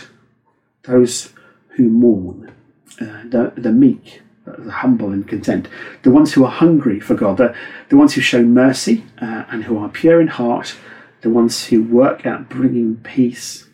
those 0.83 1.33
who 1.69 1.89
mourn, 1.89 2.53
uh, 3.01 3.23
the, 3.25 3.53
the 3.55 3.71
meek, 3.71 4.21
the 4.57 4.71
humble 4.71 5.11
and 5.11 5.27
content, 5.27 5.67
the 6.03 6.11
ones 6.11 6.33
who 6.33 6.43
are 6.43 6.51
hungry 6.51 6.99
for 6.99 7.15
God, 7.15 7.37
the, 7.37 7.55
the 7.89 7.97
ones 7.97 8.15
who 8.15 8.21
show 8.21 8.43
mercy 8.43 9.03
uh, 9.21 9.45
and 9.49 9.63
who 9.63 9.77
are 9.77 9.89
pure 9.89 10.19
in 10.19 10.27
heart 10.27 10.75
the 11.21 11.29
ones 11.29 11.65
who 11.65 11.83
work 11.83 12.25
at 12.25 12.49
bringing 12.49 12.97
peace, 12.97 13.67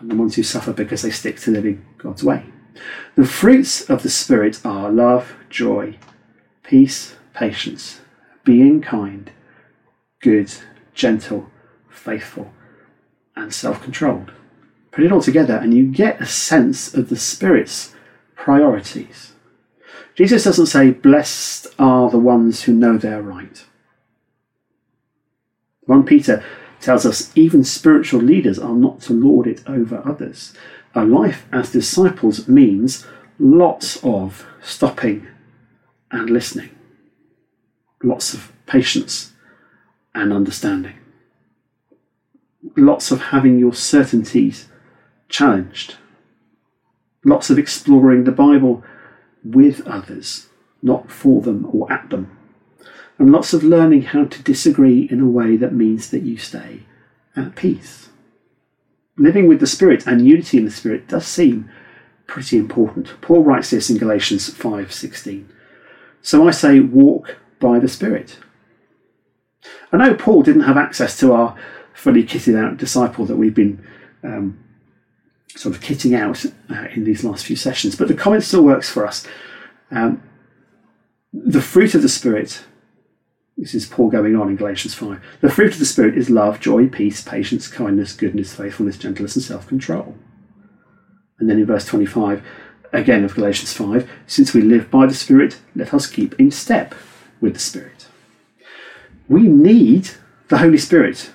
and 0.00 0.10
the 0.10 0.16
ones 0.16 0.36
who 0.36 0.42
suffer 0.42 0.72
because 0.72 1.02
they 1.02 1.10
stick 1.10 1.38
to 1.40 1.50
living 1.50 1.84
God's 1.98 2.24
way. 2.24 2.44
The 3.16 3.26
fruits 3.26 3.88
of 3.88 4.02
the 4.02 4.10
Spirit 4.10 4.60
are 4.64 4.90
love, 4.90 5.34
joy, 5.48 5.98
peace, 6.62 7.16
patience, 7.34 8.00
being 8.44 8.80
kind, 8.80 9.30
good, 10.20 10.52
gentle, 10.94 11.50
faithful, 11.88 12.52
and 13.34 13.52
self 13.52 13.82
controlled. 13.82 14.32
Put 14.90 15.04
it 15.04 15.12
all 15.12 15.22
together, 15.22 15.56
and 15.56 15.74
you 15.74 15.86
get 15.86 16.20
a 16.20 16.26
sense 16.26 16.94
of 16.94 17.08
the 17.08 17.16
Spirit's 17.16 17.94
priorities. 18.34 19.32
Jesus 20.18 20.42
doesn't 20.42 20.66
say, 20.66 20.90
Blessed 20.90 21.68
are 21.78 22.10
the 22.10 22.18
ones 22.18 22.64
who 22.64 22.72
know 22.72 22.98
they're 22.98 23.22
right. 23.22 23.64
1 25.82 26.04
Peter 26.06 26.44
tells 26.80 27.06
us 27.06 27.30
even 27.36 27.62
spiritual 27.62 28.20
leaders 28.20 28.58
are 28.58 28.74
not 28.74 29.00
to 29.02 29.12
lord 29.12 29.46
it 29.46 29.62
over 29.68 30.02
others. 30.04 30.52
A 30.92 31.04
life 31.04 31.46
as 31.52 31.70
disciples 31.70 32.48
means 32.48 33.06
lots 33.38 34.02
of 34.02 34.44
stopping 34.60 35.28
and 36.10 36.28
listening, 36.28 36.70
lots 38.02 38.34
of 38.34 38.50
patience 38.66 39.34
and 40.16 40.32
understanding, 40.32 40.96
lots 42.76 43.12
of 43.12 43.20
having 43.20 43.56
your 43.56 43.72
certainties 43.72 44.66
challenged, 45.28 45.94
lots 47.24 47.50
of 47.50 47.58
exploring 47.58 48.24
the 48.24 48.32
Bible 48.32 48.82
with 49.48 49.86
others, 49.86 50.48
not 50.82 51.10
for 51.10 51.40
them 51.40 51.68
or 51.72 51.90
at 51.92 52.10
them, 52.10 52.36
and 53.18 53.32
lots 53.32 53.52
of 53.52 53.64
learning 53.64 54.02
how 54.02 54.24
to 54.24 54.42
disagree 54.42 55.08
in 55.10 55.20
a 55.20 55.28
way 55.28 55.56
that 55.56 55.72
means 55.72 56.10
that 56.10 56.22
you 56.22 56.36
stay 56.36 56.82
at 57.34 57.56
peace. 57.56 58.10
Living 59.16 59.48
with 59.48 59.58
the 59.58 59.66
Spirit 59.66 60.06
and 60.06 60.26
unity 60.26 60.58
in 60.58 60.64
the 60.64 60.70
Spirit 60.70 61.08
does 61.08 61.26
seem 61.26 61.68
pretty 62.26 62.56
important. 62.56 63.20
Paul 63.20 63.42
writes 63.42 63.70
this 63.70 63.90
in 63.90 63.98
Galatians 63.98 64.48
5:16. 64.50 65.46
So 66.22 66.46
I 66.46 66.50
say 66.50 66.78
walk 66.80 67.36
by 67.58 67.78
the 67.78 67.88
Spirit. 67.88 68.38
I 69.92 69.96
know 69.96 70.14
Paul 70.14 70.42
didn't 70.42 70.62
have 70.62 70.76
access 70.76 71.18
to 71.18 71.32
our 71.32 71.56
fully 71.94 72.22
kitted 72.22 72.56
out 72.56 72.76
disciple 72.76 73.24
that 73.26 73.36
we've 73.36 73.54
been 73.54 73.84
um, 74.22 74.58
sort 75.58 75.74
of 75.74 75.82
kitting 75.82 76.14
out 76.14 76.44
uh, 76.70 76.86
in 76.94 77.02
these 77.02 77.24
last 77.24 77.44
few 77.44 77.56
sessions, 77.56 77.96
but 77.96 78.06
the 78.06 78.14
comment 78.14 78.44
still 78.44 78.62
works 78.62 78.88
for 78.88 79.04
us. 79.04 79.26
Um, 79.90 80.22
the 81.32 81.60
fruit 81.60 81.96
of 81.96 82.02
the 82.02 82.08
Spirit, 82.08 82.62
this 83.56 83.74
is 83.74 83.84
Paul 83.84 84.08
going 84.08 84.36
on 84.36 84.48
in 84.48 84.56
Galatians 84.56 84.94
5, 84.94 85.20
the 85.40 85.50
fruit 85.50 85.72
of 85.72 85.80
the 85.80 85.84
Spirit 85.84 86.16
is 86.16 86.30
love, 86.30 86.60
joy, 86.60 86.86
peace, 86.86 87.22
patience, 87.22 87.66
kindness, 87.66 88.12
goodness, 88.12 88.54
faithfulness, 88.54 88.96
gentleness, 88.96 89.34
and 89.34 89.44
self 89.44 89.66
control. 89.66 90.14
And 91.40 91.50
then 91.50 91.58
in 91.58 91.66
verse 91.66 91.84
25, 91.86 92.40
again 92.92 93.24
of 93.24 93.34
Galatians 93.34 93.72
5, 93.72 94.08
since 94.28 94.54
we 94.54 94.60
live 94.60 94.92
by 94.92 95.06
the 95.06 95.14
Spirit, 95.14 95.58
let 95.74 95.92
us 95.92 96.06
keep 96.06 96.38
in 96.38 96.52
step 96.52 96.94
with 97.40 97.54
the 97.54 97.60
Spirit. 97.60 98.06
We 99.28 99.42
need 99.42 100.10
the 100.48 100.58
Holy 100.58 100.78
Spirit 100.78 101.32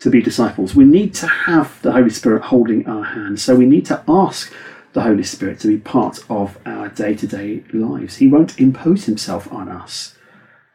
to 0.00 0.10
be 0.10 0.20
disciples. 0.20 0.74
We 0.74 0.84
need 0.84 1.14
to 1.14 1.26
have 1.26 1.80
the 1.82 1.92
Holy 1.92 2.10
Spirit 2.10 2.42
holding 2.44 2.86
our 2.86 3.04
hand. 3.04 3.40
So 3.40 3.54
we 3.54 3.66
need 3.66 3.86
to 3.86 4.02
ask 4.06 4.52
the 4.92 5.02
Holy 5.02 5.22
Spirit 5.22 5.60
to 5.60 5.68
be 5.68 5.78
part 5.78 6.18
of 6.28 6.58
our 6.66 6.88
day 6.88 7.14
to 7.14 7.26
day 7.26 7.64
lives. 7.72 8.16
He 8.16 8.28
won't 8.28 8.58
impose 8.60 9.04
himself 9.04 9.50
on 9.52 9.68
us. 9.68 10.16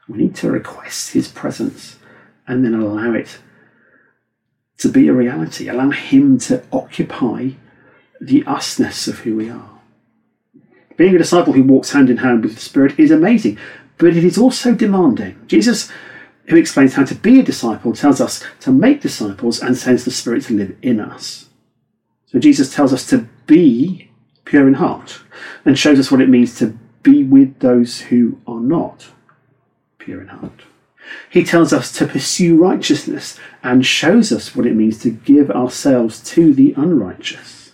We 0.07 0.17
need 0.17 0.35
to 0.37 0.51
request 0.51 1.13
his 1.13 1.27
presence 1.27 1.97
and 2.47 2.65
then 2.65 2.73
allow 2.73 3.13
it 3.13 3.39
to 4.79 4.89
be 4.89 5.07
a 5.07 5.13
reality, 5.13 5.67
allow 5.67 5.91
him 5.91 6.39
to 6.39 6.63
occupy 6.72 7.51
the 8.19 8.43
usness 8.43 9.07
of 9.07 9.19
who 9.19 9.35
we 9.35 9.50
are. 9.50 9.79
Being 10.98 11.15
a 11.15 11.19
disciple 11.19 11.53
who 11.53 11.63
walks 11.63 11.91
hand 11.91 12.09
in 12.09 12.17
hand 12.17 12.43
with 12.43 12.55
the 12.55 12.61
Spirit 12.61 13.00
is 13.00 13.11
amazing, 13.11 13.57
but 13.98 14.15
it 14.15 14.24
is 14.24 14.37
also 14.37 14.74
demanding. 14.74 15.39
Jesus 15.48 15.91
who 16.47 16.55
explains 16.55 16.93
how 16.93 17.05
to 17.05 17.15
be 17.15 17.39
a 17.39 17.43
disciple, 17.43 17.93
tells 17.93 18.19
us 18.19 18.43
to 18.61 18.71
make 18.71 19.01
disciples 19.01 19.61
and 19.61 19.77
sends 19.77 20.05
the 20.05 20.11
Spirit 20.11 20.43
to 20.43 20.55
live 20.55 20.75
in 20.81 20.99
us. 20.99 21.49
So 22.27 22.39
Jesus 22.39 22.73
tells 22.73 22.93
us 22.93 23.05
to 23.07 23.27
be 23.45 24.09
pure 24.45 24.67
in 24.67 24.75
heart 24.75 25.21
and 25.65 25.77
shows 25.77 25.99
us 25.99 26.11
what 26.11 26.21
it 26.21 26.29
means 26.29 26.57
to 26.59 26.77
be 27.03 27.23
with 27.23 27.59
those 27.59 28.01
who 28.01 28.39
are 28.47 28.59
not 28.59 29.07
pure 29.97 30.21
in 30.21 30.27
heart. 30.27 30.61
He 31.29 31.43
tells 31.43 31.73
us 31.73 31.91
to 31.93 32.07
pursue 32.07 32.57
righteousness 32.57 33.39
and 33.63 33.85
shows 33.85 34.31
us 34.31 34.55
what 34.55 34.65
it 34.65 34.75
means 34.75 34.99
to 34.99 35.09
give 35.09 35.51
ourselves 35.51 36.21
to 36.31 36.53
the 36.53 36.73
unrighteous. 36.77 37.73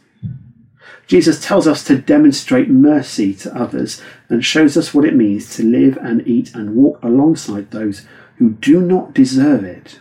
Jesus 1.07 1.43
tells 1.43 1.67
us 1.67 1.83
to 1.85 1.97
demonstrate 1.97 2.69
mercy 2.69 3.33
to 3.35 3.55
others 3.55 4.01
and 4.27 4.43
shows 4.43 4.75
us 4.75 4.93
what 4.93 5.05
it 5.05 5.15
means 5.15 5.55
to 5.55 5.63
live 5.63 5.97
and 5.97 6.27
eat 6.27 6.53
and 6.53 6.75
walk 6.75 7.01
alongside 7.01 7.71
those 7.71 8.05
who 8.37 8.51
do 8.51 8.79
not 8.79 9.13
deserve 9.13 9.63
it. 9.63 9.99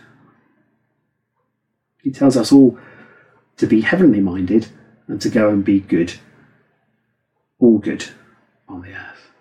He 2.01 2.11
tells 2.11 2.37
us 2.37 2.51
all 2.51 2.77
to 3.57 3.67
be 3.67 3.81
heavenly 3.81 4.21
minded 4.21 4.67
and 5.07 5.21
to 5.21 5.29
go 5.29 5.49
and 5.49 5.65
be 5.65 5.79
good, 5.79 6.13
all 7.59 7.79
good 7.79 8.05
on 8.67 8.81
the 8.81 8.93
earth. 8.93 9.31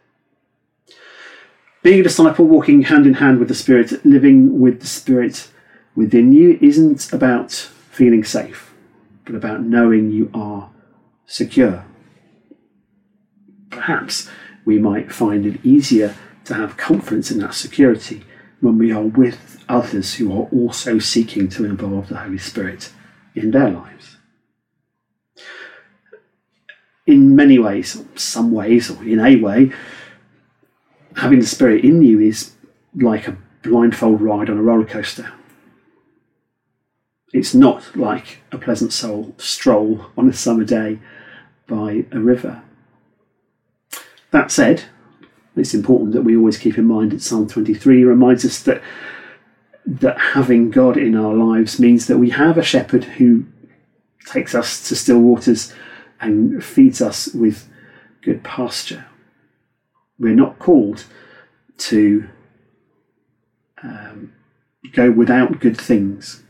Being 1.83 2.01
a 2.01 2.05
disciple, 2.05 2.47
walking 2.47 2.83
hand 2.83 3.07
in 3.07 3.15
hand 3.15 3.39
with 3.39 3.49
the 3.49 3.55
Spirit, 3.55 4.05
living 4.05 4.59
with 4.61 4.81
the 4.81 4.87
Spirit 4.87 5.51
within 5.95 6.33
you, 6.33 6.59
isn't 6.61 7.13
about 7.13 7.53
feeling 7.53 8.25
safe, 8.25 8.73
but 9.25 9.35
about 9.35 9.63
knowing 9.63 10.11
you 10.11 10.31
are 10.35 10.71
secure. 11.27 11.85
Perhaps 13.71 14.29
we 14.65 14.79
might 14.79 15.13
find 15.13 15.47
it 15.47 15.65
easier 15.65 16.17
to 16.47 16.55
have 16.55 16.77
confidence 16.77 17.31
in 17.31 17.39
that 17.39 17.55
security 17.55 18.25
when 18.61 18.79
we 18.79 18.93
are 18.93 19.03
with 19.03 19.65
others 19.69 20.15
who 20.15 20.33
are 20.33 20.47
also 20.47 20.99
seeking 20.99 21.49
to 21.49 21.65
involve 21.65 22.09
the 22.09 22.17
Holy 22.17 22.39
Spirit 22.39 22.93
in 23.35 23.51
their 23.51 23.71
lives. 23.71 24.17
In 27.07 27.37
many 27.37 27.59
ways, 27.59 28.03
some 28.17 28.53
ways, 28.53 28.91
or 28.91 29.03
in 29.05 29.21
a 29.21 29.37
way, 29.37 29.71
having 31.17 31.39
the 31.39 31.47
Spirit 31.47 31.85
in 31.85 32.03
you 32.03 32.21
is 32.21 32.53
like 32.95 33.29
a 33.29 33.37
blindfold 33.63 34.21
ride 34.21 34.51
on 34.51 34.59
a 34.59 34.63
roller 34.63 34.85
coaster. 34.85 35.33
It's 37.33 37.55
not 37.55 37.97
like 37.97 38.41
a 38.51 38.59
pleasant 38.59 38.93
soul 38.93 39.35
stroll 39.37 40.07
on 40.17 40.29
a 40.29 40.33
summer 40.33 40.65
day 40.65 40.99
by 41.67 42.07
a 42.11 42.19
river. 42.19 42.63
That 44.31 44.51
said, 44.51 44.85
it's 45.57 45.75
important 45.75 46.13
that 46.13 46.23
we 46.23 46.37
always 46.37 46.59
keep 46.59 46.79
in 46.79 46.85
mind 46.85 47.13
that 47.13 47.23
Psalm 47.23 47.49
23 47.49 48.05
reminds 48.05 48.45
us 48.45 48.63
that 48.63 48.83
that 49.87 50.19
having 50.19 50.71
God 50.71 50.97
in 50.97 51.15
our 51.15 51.33
lives 51.33 51.79
means 51.79 52.07
that 52.07 52.19
we 52.19 52.31
have 52.31 52.59
a 52.59 52.63
shepherd 52.63 53.05
who 53.05 53.45
takes 54.27 54.55
us 54.55 54.89
to 54.89 54.97
still 54.97 55.21
waters 55.21 55.73
and 56.21 56.63
feeds 56.63 57.01
us 57.01 57.29
with 57.29 57.69
good 58.23 58.43
pasture. 58.43 59.07
We're 60.19 60.35
not 60.35 60.59
called 60.59 61.05
to 61.79 62.29
um, 63.83 64.33
go 64.93 65.13
without 65.13 65.61
good 65.61 65.81
things. 65.81 66.43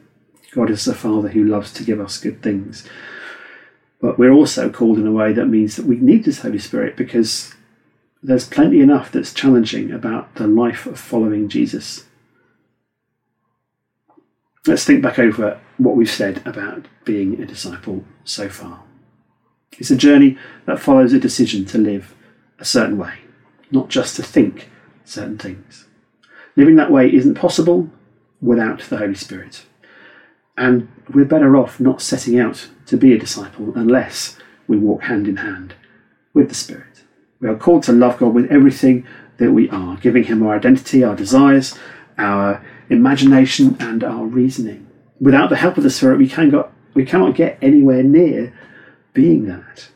God 0.53 0.71
is 0.71 0.87
the 0.87 0.95
Father 0.95 1.29
who 1.29 1.45
loves 1.45 1.73
to 1.75 1.85
give 1.85 2.01
us 2.01 2.17
good 2.19 2.43
things. 2.43 2.89
But 4.01 4.19
we're 4.19 4.33
also 4.33 4.71
called 4.71 4.99
in 4.99 5.07
a 5.07 5.13
way 5.13 5.35
that 5.35 5.47
means 5.47 5.77
that 5.77 5.85
we 5.85 5.97
need 5.97 6.25
this 6.25 6.41
Holy 6.41 6.59
Spirit 6.59 6.97
because 6.97 7.55
there's 8.27 8.49
plenty 8.49 8.81
enough 8.81 9.13
that's 9.13 9.33
challenging 9.33 9.93
about 9.93 10.35
the 10.35 10.49
life 10.49 10.85
of 10.85 10.99
following 10.99 11.49
Jesus. 11.49 12.07
Let's 14.67 14.85
think 14.85 15.01
back 15.01 15.21
over 15.21 15.61
what 15.79 15.95
we've 15.95 16.11
said 16.11 16.45
about 16.45 16.89
being 17.05 17.41
a 17.41 17.47
disciple 17.47 18.05
so 18.25 18.49
far. 18.49 18.83
It's 19.79 19.93
a 19.93 19.97
journey 19.97 20.37
that 20.65 20.81
follows 20.81 21.13
a 21.13 21.21
decision 21.21 21.67
to 21.67 21.79
live 21.79 22.17
a 22.59 22.65
certain 22.65 22.99
way, 22.99 23.15
not 23.71 23.91
just 23.91 24.17
to 24.17 24.25
think 24.25 24.71
certain 25.05 25.39
things. 25.39 25.87
Living 26.57 26.75
that 26.75 26.91
way 26.91 27.15
isn't 27.15 27.37
possible 27.37 27.89
without 28.43 28.81
the 28.81 28.97
Holy 28.97 29.15
Spirit. 29.15 29.67
And 30.57 30.89
we're 31.15 31.27
better 31.27 31.57
off 31.57 31.79
not 31.79 32.03
setting 32.03 32.41
out 32.41 32.71
to 32.87 32.97
be 32.97 33.15
a 33.15 33.19
disciple 33.21 33.73
unless 33.77 34.37
we 34.67 34.77
walk 34.77 35.03
hand 35.03 35.29
in 35.29 35.37
hand 35.37 35.75
with 36.35 36.49
the 36.49 36.57
Spirit. 36.57 36.96
We 37.41 37.49
are 37.49 37.57
called 37.57 37.83
to 37.85 37.93
love 37.93 38.19
God 38.19 38.35
with 38.35 38.51
everything 38.51 39.07
that 39.39 39.53
we 39.53 39.69
are, 39.71 39.97
giving 39.97 40.25
Him 40.25 40.43
our 40.47 40.57
identity, 40.57 41.05
our 41.05 41.15
desires, 41.15 41.79
our 42.19 42.65
imagination, 42.89 43.77
and 43.79 44.03
our 44.03 44.25
reasoning. 44.25 44.87
Without 45.21 45.51
the 45.51 45.57
help 45.57 45.77
of 45.77 45.85
the 45.85 45.91
Spirit, 45.91 46.19
we, 46.19 46.29
can 46.29 46.51
go, 46.51 46.71
we 46.95 47.05
cannot 47.05 47.35
get 47.35 47.59
anywhere 47.61 48.03
near 48.03 48.55
being 49.13 49.47
that. 49.47 49.89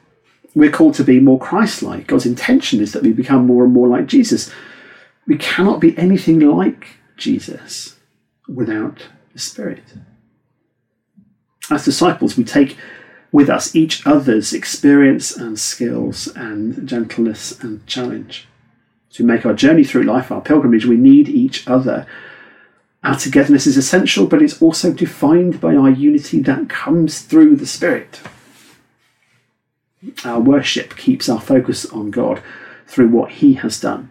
We're 0.54 0.70
called 0.70 0.94
to 0.94 1.04
be 1.04 1.20
more 1.20 1.38
Christ 1.38 1.82
like. 1.82 2.08
God's 2.08 2.26
intention 2.26 2.80
is 2.80 2.92
that 2.92 3.02
we 3.02 3.12
become 3.12 3.46
more 3.46 3.64
and 3.64 3.72
more 3.72 3.88
like 3.88 4.06
Jesus. 4.06 4.52
We 5.26 5.36
cannot 5.36 5.80
be 5.80 5.96
anything 5.96 6.40
like 6.40 6.96
Jesus 7.16 7.96
without 8.48 9.08
the 9.32 9.38
Spirit. 9.38 9.84
As 11.70 11.84
disciples, 11.84 12.36
we 12.36 12.44
take 12.44 12.76
with 13.32 13.48
us 13.48 13.74
each 13.74 14.06
other's 14.06 14.52
experience 14.52 15.36
and 15.36 15.58
skills 15.58 16.26
and 16.28 16.88
gentleness 16.88 17.58
and 17.60 17.86
challenge. 17.86 18.48
We 19.18 19.24
make 19.24 19.44
our 19.44 19.54
journey 19.54 19.84
through 19.84 20.04
life, 20.04 20.32
our 20.32 20.40
pilgrimage, 20.40 20.86
we 20.86 20.96
need 20.96 21.28
each 21.28 21.68
other. 21.68 22.06
Our 23.02 23.16
togetherness 23.16 23.66
is 23.66 23.76
essential, 23.76 24.26
but 24.26 24.40
it's 24.40 24.60
also 24.62 24.92
defined 24.92 25.60
by 25.60 25.74
our 25.74 25.90
unity 25.90 26.40
that 26.40 26.68
comes 26.68 27.20
through 27.20 27.56
the 27.56 27.66
Spirit. 27.66 28.20
Our 30.24 30.40
worship 30.40 30.96
keeps 30.96 31.28
our 31.28 31.40
focus 31.40 31.84
on 31.86 32.10
God 32.10 32.42
through 32.86 33.08
what 33.08 33.32
He 33.32 33.54
has 33.54 33.78
done 33.80 34.10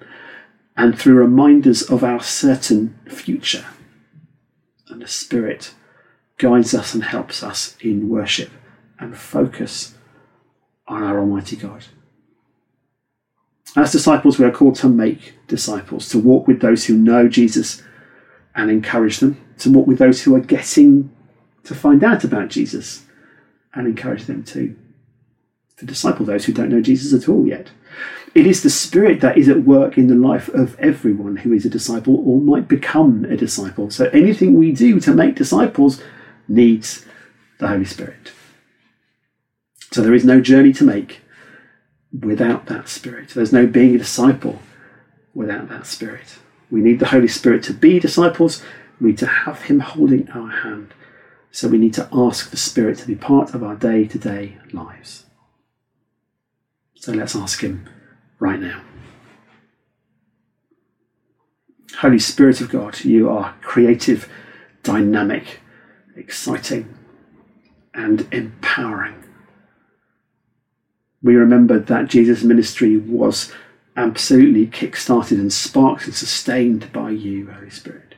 and 0.77 0.97
through 0.97 1.15
reminders 1.15 1.81
of 1.81 2.03
our 2.03 2.21
certain 2.21 2.99
future. 3.07 3.65
And 4.89 5.01
the 5.01 5.07
Spirit 5.07 5.73
guides 6.37 6.73
us 6.73 6.93
and 6.93 7.03
helps 7.03 7.41
us 7.41 7.75
in 7.81 8.09
worship 8.09 8.51
and 8.99 9.17
focus 9.17 9.95
on 10.87 11.03
our 11.03 11.19
Almighty 11.19 11.55
God. 11.55 11.85
As 13.75 13.91
disciples, 13.91 14.39
we 14.39 14.45
are 14.45 14.51
called 14.51 14.75
to 14.75 14.89
make 14.89 15.35
disciples, 15.47 16.09
to 16.09 16.19
walk 16.19 16.47
with 16.47 16.59
those 16.59 16.85
who 16.85 16.97
know 16.97 17.27
Jesus 17.27 17.83
and 18.55 18.69
encourage 18.69 19.19
them, 19.19 19.39
to 19.59 19.71
walk 19.71 19.87
with 19.87 19.99
those 19.99 20.23
who 20.23 20.35
are 20.35 20.41
getting 20.41 21.11
to 21.63 21.75
find 21.75 22.03
out 22.03 22.23
about 22.23 22.49
Jesus 22.49 23.05
and 23.73 23.87
encourage 23.87 24.25
them 24.25 24.43
too, 24.43 24.75
to 25.77 25.85
disciple 25.85 26.25
those 26.25 26.45
who 26.45 26.53
don't 26.53 26.69
know 26.69 26.81
Jesus 26.81 27.13
at 27.13 27.29
all 27.29 27.45
yet. 27.45 27.69
It 28.33 28.47
is 28.47 28.63
the 28.63 28.69
Spirit 28.69 29.21
that 29.21 29.37
is 29.37 29.49
at 29.49 29.63
work 29.63 29.97
in 29.97 30.07
the 30.07 30.15
life 30.15 30.49
of 30.49 30.79
everyone 30.79 31.37
who 31.37 31.53
is 31.53 31.65
a 31.65 31.69
disciple 31.69 32.23
or 32.27 32.39
might 32.39 32.67
become 32.67 33.25
a 33.25 33.37
disciple. 33.37 33.89
So 33.89 34.05
anything 34.05 34.55
we 34.55 34.71
do 34.71 34.99
to 34.99 35.13
make 35.13 35.35
disciples 35.35 36.01
needs 36.47 37.05
the 37.59 37.67
Holy 37.67 37.85
Spirit. 37.85 38.31
So 39.91 40.01
there 40.01 40.13
is 40.13 40.25
no 40.25 40.39
journey 40.39 40.73
to 40.73 40.83
make 40.83 41.21
without 42.17 42.67
that 42.67 42.87
Spirit. 42.87 43.29
There's 43.29 43.53
no 43.53 43.65
being 43.65 43.95
a 43.95 43.99
disciple 43.99 44.59
without 45.33 45.69
that 45.69 45.85
Spirit. 45.85 46.37
We 46.71 46.81
need 46.81 46.99
the 46.99 47.07
Holy 47.07 47.27
Spirit 47.27 47.63
to 47.63 47.73
be 47.73 47.99
disciples. 47.99 48.63
We 49.01 49.09
need 49.09 49.17
to 49.19 49.27
have 49.27 49.63
Him 49.63 49.79
holding 49.79 50.29
our 50.31 50.49
hand. 50.49 50.93
So 51.51 51.67
we 51.67 51.79
need 51.79 51.93
to 51.95 52.07
ask 52.13 52.51
the 52.51 52.57
Spirit 52.57 52.99
to 52.99 53.07
be 53.07 53.15
part 53.15 53.53
of 53.55 53.63
our 53.63 53.75
day 53.75 54.05
to 54.05 54.19
day 54.19 54.57
lives. 54.71 55.25
So 56.95 57.11
let's 57.11 57.35
ask 57.35 57.61
Him 57.61 57.89
right 58.39 58.59
now. 58.59 58.81
Holy 61.99 62.19
Spirit 62.19 62.61
of 62.61 62.69
God, 62.69 63.03
you 63.03 63.29
are 63.29 63.55
creative, 63.61 64.29
dynamic, 64.83 65.61
exciting, 66.15 66.93
and 67.93 68.27
empowering. 68.31 69.23
We 71.21 71.35
remember 71.35 71.79
that 71.79 72.07
Jesus' 72.07 72.43
ministry 72.43 72.97
was 72.97 73.51
absolutely 73.97 74.65
kick 74.67 74.95
started 74.95 75.39
and 75.39 75.51
sparked 75.51 76.05
and 76.05 76.15
sustained 76.15 76.91
by 76.93 77.09
you, 77.09 77.51
Holy 77.51 77.69
Spirit. 77.69 78.15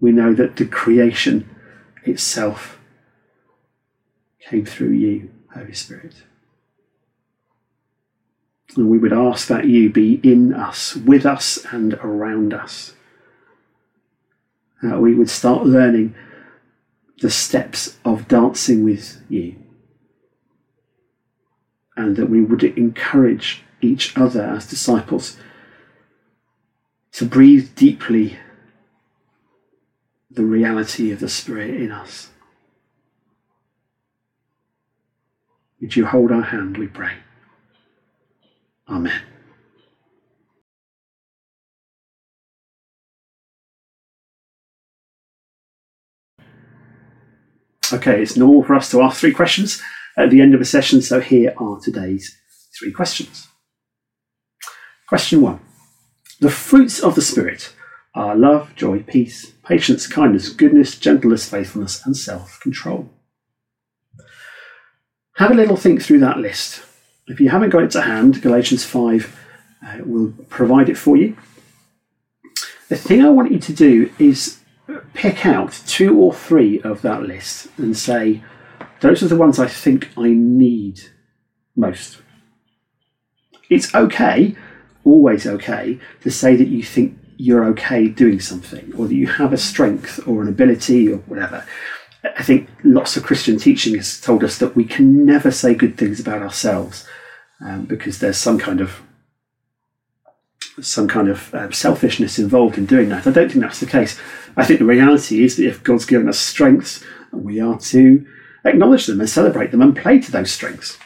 We 0.00 0.10
know 0.12 0.34
that 0.34 0.56
the 0.56 0.66
creation 0.66 1.48
itself 2.04 2.78
came 4.40 4.64
through 4.64 4.92
you, 4.92 5.30
Holy 5.54 5.74
Spirit. 5.74 6.14
And 8.76 8.88
we 8.88 8.98
would 8.98 9.12
ask 9.12 9.46
that 9.48 9.66
you 9.66 9.90
be 9.90 10.20
in 10.22 10.54
us, 10.54 10.96
with 10.96 11.26
us, 11.26 11.64
and 11.70 11.94
around 11.94 12.54
us. 12.54 12.94
That 14.82 15.00
we 15.00 15.14
would 15.14 15.30
start 15.30 15.66
learning 15.66 16.14
the 17.20 17.30
steps 17.30 17.98
of 18.04 18.28
dancing 18.28 18.82
with 18.82 19.22
you. 19.28 19.56
And 22.00 22.16
that 22.16 22.30
we 22.30 22.40
would 22.40 22.64
encourage 22.64 23.62
each 23.82 24.16
other 24.16 24.42
as 24.42 24.66
disciples 24.66 25.36
to 27.12 27.26
breathe 27.26 27.74
deeply 27.74 28.38
the 30.30 30.42
reality 30.42 31.12
of 31.12 31.20
the 31.20 31.28
Spirit 31.28 31.74
in 31.74 31.92
us. 31.92 32.30
Would 35.82 35.94
you 35.94 36.06
hold 36.06 36.32
our 36.32 36.40
hand, 36.40 36.78
we 36.78 36.86
pray? 36.86 37.12
Amen. 38.88 39.20
Okay, 47.92 48.22
it's 48.22 48.38
normal 48.38 48.62
for 48.62 48.74
us 48.74 48.90
to 48.92 49.02
ask 49.02 49.20
three 49.20 49.34
questions 49.34 49.82
at 50.20 50.30
the 50.30 50.40
end 50.40 50.54
of 50.54 50.60
a 50.60 50.64
session, 50.64 51.00
so 51.02 51.20
here 51.20 51.54
are 51.56 51.80
today's 51.80 52.36
three 52.78 52.92
questions. 52.92 53.48
Question 55.08 55.40
one 55.40 55.60
The 56.40 56.50
fruits 56.50 57.00
of 57.00 57.14
the 57.14 57.22
Spirit 57.22 57.74
are 58.14 58.36
love, 58.36 58.74
joy, 58.76 59.02
peace, 59.02 59.52
patience, 59.64 60.06
kindness, 60.06 60.50
goodness, 60.50 60.98
gentleness, 60.98 61.48
faithfulness, 61.48 62.04
and 62.04 62.16
self 62.16 62.60
control. 62.60 63.08
Have 65.36 65.50
a 65.50 65.54
little 65.54 65.76
think 65.76 66.02
through 66.02 66.20
that 66.20 66.38
list. 66.38 66.82
If 67.26 67.40
you 67.40 67.48
haven't 67.48 67.70
got 67.70 67.84
it 67.84 67.90
to 67.92 68.02
hand, 68.02 68.42
Galatians 68.42 68.84
5 68.84 69.36
uh, 69.86 69.98
will 70.04 70.32
provide 70.48 70.88
it 70.88 70.98
for 70.98 71.16
you. 71.16 71.36
The 72.88 72.96
thing 72.96 73.24
I 73.24 73.30
want 73.30 73.52
you 73.52 73.58
to 73.58 73.72
do 73.72 74.12
is 74.18 74.58
pick 75.14 75.46
out 75.46 75.80
two 75.86 76.18
or 76.18 76.34
three 76.34 76.80
of 76.82 77.02
that 77.02 77.22
list 77.22 77.68
and 77.78 77.96
say, 77.96 78.42
those 79.00 79.22
are 79.22 79.28
the 79.28 79.36
ones 79.36 79.58
I 79.58 79.66
think 79.66 80.10
I 80.16 80.28
need 80.28 81.00
most. 81.76 82.20
It's 83.68 83.94
okay, 83.94 84.56
always 85.04 85.46
okay, 85.46 85.98
to 86.22 86.30
say 86.30 86.56
that 86.56 86.68
you 86.68 86.82
think 86.82 87.16
you're 87.36 87.64
okay 87.64 88.08
doing 88.08 88.40
something 88.40 88.92
or 88.96 89.06
that 89.06 89.14
you 89.14 89.26
have 89.26 89.52
a 89.52 89.58
strength 89.58 90.20
or 90.26 90.42
an 90.42 90.48
ability 90.48 91.10
or 91.10 91.18
whatever. 91.18 91.64
I 92.22 92.42
think 92.42 92.68
lots 92.84 93.16
of 93.16 93.22
Christian 93.22 93.58
teaching 93.58 93.94
has 93.94 94.20
told 94.20 94.44
us 94.44 94.58
that 94.58 94.76
we 94.76 94.84
can 94.84 95.24
never 95.24 95.50
say 95.50 95.74
good 95.74 95.96
things 95.96 96.20
about 96.20 96.42
ourselves 96.42 97.06
um, 97.64 97.86
because 97.86 98.18
there's 98.18 98.36
some 98.36 98.58
kind 98.58 98.80
of 98.80 99.00
some 100.82 101.08
kind 101.08 101.28
of 101.28 101.52
uh, 101.54 101.70
selfishness 101.70 102.38
involved 102.38 102.78
in 102.78 102.86
doing 102.86 103.08
that. 103.10 103.26
I 103.26 103.30
don't 103.30 103.50
think 103.50 103.62
that's 103.62 103.80
the 103.80 103.86
case. 103.86 104.18
I 104.56 104.64
think 104.64 104.78
the 104.78 104.86
reality 104.86 105.42
is 105.44 105.56
that 105.56 105.66
if 105.66 105.82
God's 105.82 106.06
given 106.06 106.28
us 106.28 106.38
strengths, 106.38 107.04
we 107.32 107.60
are 107.60 107.78
to 107.78 108.26
acknowledge 108.64 109.06
them 109.06 109.20
and 109.20 109.28
celebrate 109.28 109.70
them 109.70 109.82
and 109.82 109.96
play 109.96 110.18
to 110.18 110.30
those 110.30 110.50
strengths. 110.50 110.98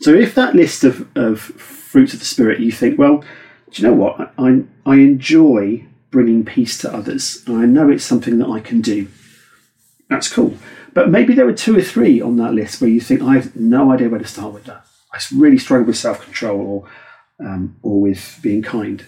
So 0.00 0.12
if 0.14 0.34
that 0.34 0.54
list 0.54 0.84
of, 0.84 1.08
of 1.16 1.40
fruits 1.40 2.12
of 2.12 2.18
the 2.18 2.26
Spirit, 2.26 2.60
you 2.60 2.72
think, 2.72 2.98
well, 2.98 3.24
do 3.70 3.82
you 3.82 3.88
know 3.88 3.94
what? 3.94 4.32
I, 4.36 4.64
I 4.84 4.96
enjoy 4.96 5.86
bringing 6.10 6.44
peace 6.44 6.76
to 6.78 6.92
others. 6.92 7.42
And 7.46 7.56
I 7.56 7.64
know 7.66 7.88
it's 7.88 8.04
something 8.04 8.38
that 8.38 8.48
I 8.48 8.60
can 8.60 8.80
do. 8.80 9.08
That's 10.08 10.32
cool. 10.32 10.56
But 10.92 11.10
maybe 11.10 11.34
there 11.34 11.48
are 11.48 11.54
two 11.54 11.76
or 11.76 11.82
three 11.82 12.20
on 12.20 12.36
that 12.36 12.52
list 12.52 12.80
where 12.80 12.90
you 12.90 13.00
think, 13.00 13.22
I 13.22 13.34
have 13.34 13.56
no 13.56 13.92
idea 13.92 14.08
where 14.08 14.20
to 14.20 14.26
start 14.26 14.52
with 14.52 14.64
that. 14.64 14.84
I 15.12 15.18
really 15.34 15.58
struggle 15.58 15.86
with 15.86 15.96
self 15.96 16.22
control 16.22 16.60
or, 17.40 17.46
um, 17.46 17.76
or 17.82 18.00
with 18.00 18.38
being 18.42 18.62
kind. 18.62 19.04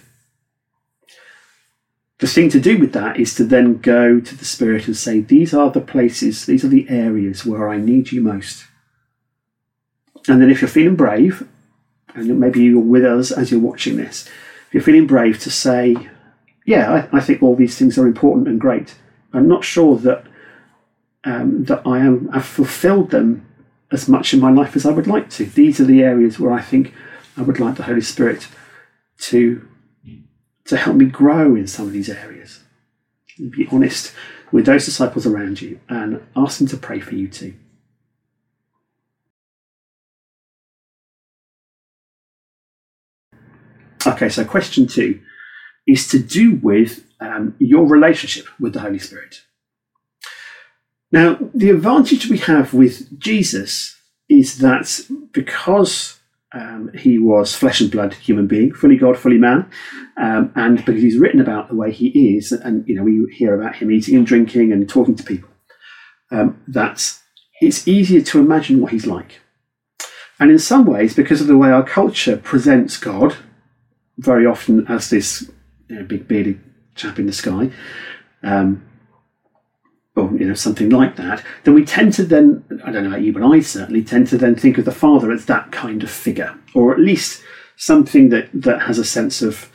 The 2.25 2.31
thing 2.31 2.49
to 2.53 2.59
do 2.59 2.79
with 2.79 2.95
that 2.95 3.19
is 3.19 3.35
to 3.35 3.45
then 3.45 3.77
go 3.77 4.19
to 4.19 4.35
the 4.35 4.47
Spirit 4.47 4.87
and 4.87 4.97
say, 4.97 5.21
These 5.21 5.53
are 5.53 5.71
the 5.71 5.83
places, 5.83 6.47
these 6.47 6.65
are 6.65 6.69
the 6.69 6.89
areas 6.89 7.45
where 7.45 7.69
I 7.69 7.77
need 7.77 8.13
you 8.13 8.23
most. 8.23 8.65
And 10.27 10.41
then 10.41 10.49
if 10.49 10.63
you're 10.63 10.71
feeling 10.71 10.97
brave, 10.97 11.47
and 12.15 12.41
maybe 12.41 12.63
you're 12.63 12.81
with 12.81 13.05
us 13.05 13.31
as 13.31 13.51
you're 13.51 13.61
watching 13.61 13.99
this, 13.99 14.27
if 14.69 14.73
you're 14.73 14.83
feeling 14.83 15.07
brave 15.07 15.39
to 15.41 15.51
say, 15.51 15.97
Yeah, 16.65 17.07
I, 17.13 17.19
I 17.19 17.21
think 17.21 17.43
all 17.43 17.57
these 17.57 17.77
things 17.77 17.99
are 17.99 18.07
important 18.07 18.49
and 18.49 18.59
great. 18.59 18.95
I'm 19.35 19.47
not 19.47 19.63
sure 19.63 19.99
that 19.99 20.25
um, 21.25 21.65
that 21.65 21.83
I 21.87 21.99
am 21.99 22.31
I've 22.33 22.47
fulfilled 22.47 23.11
them 23.11 23.47
as 23.93 24.09
much 24.09 24.33
in 24.33 24.41
my 24.41 24.51
life 24.51 24.75
as 24.77 24.87
I 24.87 24.93
would 24.93 25.07
like 25.07 25.29
to. 25.33 25.45
These 25.45 25.79
are 25.79 25.85
the 25.85 26.03
areas 26.03 26.41
where 26.41 26.53
I 26.53 26.63
think 26.63 26.95
I 27.37 27.43
would 27.43 27.61
like 27.61 27.75
the 27.75 27.83
Holy 27.83 28.01
Spirit 28.01 28.49
to, 29.19 29.69
to 30.67 30.77
help 30.77 30.97
me 30.97 31.07
grow 31.07 31.55
in 31.55 31.67
some 31.67 31.87
of 31.87 31.93
these 31.93 32.09
areas. 32.09 32.61
Be 33.39 33.69
honest 33.71 34.13
with 34.53 34.67
those 34.67 34.85
disciples 34.85 35.27
around 35.27 35.61
you 35.61 35.81
and 35.89 36.23
ask 36.37 36.59
them 36.59 36.69
to 36.69 36.77
pray 36.77 37.01
for 37.01 37.15
you 37.15 37.29
too. 37.29 37.55
Okay, 44.07 44.29
so 44.29 44.45
question 44.45 44.87
two 44.87 45.21
is 45.87 46.09
to 46.09 46.19
do 46.19 46.57
with 46.63 47.05
um, 47.21 47.55
your 47.59 47.87
relationship 47.87 48.47
with 48.61 48.75
the 48.75 48.81
Holy 48.81 48.99
Spirit. 48.99 49.43
Now, 51.11 51.39
the 51.55 51.71
advantage 51.71 52.29
we 52.29 52.39
have 52.39 52.75
with 52.75 53.19
Jesus 53.19 53.97
is 54.29 54.59
that 54.59 55.01
because 55.33 56.19
Um, 56.55 56.93
he 56.95 57.19
was 57.19 57.55
flesh 57.55 57.81
and 57.81 57.91
blood 57.91 58.15
human 58.15 58.47
being, 58.47 58.73
fully 58.73 58.97
God, 58.97 59.19
fully 59.19 59.39
man, 59.39 59.69
um, 60.17 60.53
and 60.55 60.85
because 60.85 61.03
he's 61.03 61.19
written 61.19 61.41
about 61.41 61.69
the 61.69 61.75
way 61.75 61.91
he 61.91 62.37
is, 62.37 62.53
and 62.53 62.87
you 62.87 62.95
know 62.95 63.03
we 63.03 63.27
hear 63.35 63.61
about 63.61 63.77
him 63.77 63.91
eating 63.91 64.15
and 64.15 64.27
drinking 64.27 64.73
and 64.73 64.89
talking 64.89 65.17
to 65.17 65.25
people. 65.25 65.49
Um, 66.31 66.63
that 66.69 67.13
it's 67.61 67.89
easier 67.89 68.21
to 68.21 68.39
imagine 68.39 68.81
what 68.81 68.93
he's 68.93 69.07
like, 69.07 69.41
and 70.39 70.51
in 70.51 70.61
some 70.61 70.87
ways, 70.87 71.15
because 71.15 71.41
of 71.41 71.49
the 71.49 71.59
way 71.59 71.71
our 71.71 71.83
culture 71.83 72.37
presents 72.37 72.97
God, 72.99 73.37
very 74.19 74.47
often 74.47 74.87
as 74.87 75.11
this 75.11 75.51
you 75.89 75.97
know, 75.97 76.05
big 76.05 76.29
bearded 76.29 76.61
chap 76.95 77.19
in 77.19 77.27
the 77.27 77.33
sky, 77.33 77.71
um, 78.45 78.87
or 80.17 80.31
you 80.33 80.47
know 80.47 80.55
something 80.55 80.91
like 80.91 81.17
that, 81.17 81.45
then 81.65 81.75
we 81.75 81.85
tend 81.85 82.13
to 82.15 82.25
then 82.25 82.65
I 82.85 82.91
don't 82.91 83.05
know 83.05 83.11
about 83.11 83.23
you, 83.23 83.33
but 83.33 83.43
I 83.43 83.61
certainly 83.61 84.05
tend 84.05 84.29
to 84.29 84.39
then 84.39 84.55
think 84.55 84.79
of 84.79 84.85
the 84.85 84.93
father 84.93 85.33
as 85.33 85.47
that 85.47 85.73
kind 85.73 86.03
of 86.03 86.11
figure, 86.11 86.55
or 86.75 86.93
at 86.93 87.01
least 87.01 87.43
something 87.77 88.29
that 88.29 88.49
that 88.53 88.83
has 88.83 88.99
a 88.99 89.05
sense 89.05 89.43
of 89.43 89.71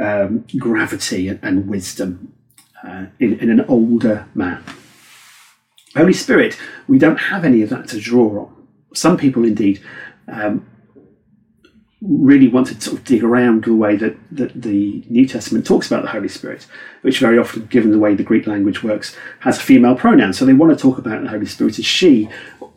um, 0.00 0.46
gravity 0.58 1.28
and, 1.28 1.68
wisdom 1.68 2.32
uh, 2.86 3.06
in, 3.18 3.38
in 3.38 3.50
an 3.50 3.60
older 3.66 4.26
man. 4.34 4.62
Holy 5.94 6.12
Spirit, 6.12 6.56
we 6.88 6.98
don't 6.98 7.16
have 7.18 7.44
any 7.44 7.62
of 7.62 7.70
that 7.70 7.88
to 7.88 8.00
draw 8.00 8.46
on. 8.46 8.66
Some 8.94 9.16
people, 9.16 9.44
indeed, 9.44 9.82
um, 10.28 10.66
really 12.10 12.48
want 12.48 12.66
to 12.66 12.80
sort 12.80 12.98
of 12.98 13.04
dig 13.04 13.22
around 13.22 13.64
the 13.64 13.74
way 13.74 13.94
that, 13.94 14.16
that 14.32 14.62
the 14.62 15.04
New 15.08 15.28
Testament 15.28 15.64
talks 15.64 15.86
about 15.86 16.02
the 16.02 16.08
Holy 16.08 16.28
Spirit, 16.28 16.66
which 17.02 17.20
very 17.20 17.38
often, 17.38 17.66
given 17.66 17.92
the 17.92 18.00
way 18.00 18.16
the 18.16 18.24
Greek 18.24 18.48
language 18.48 18.82
works, 18.82 19.16
has 19.40 19.58
a 19.58 19.60
female 19.60 19.94
pronoun. 19.94 20.32
So 20.32 20.44
they 20.44 20.52
want 20.52 20.76
to 20.76 20.82
talk 20.82 20.98
about 20.98 21.22
the 21.22 21.28
Holy 21.28 21.46
Spirit 21.46 21.78
as 21.78 21.84
she, 21.84 22.28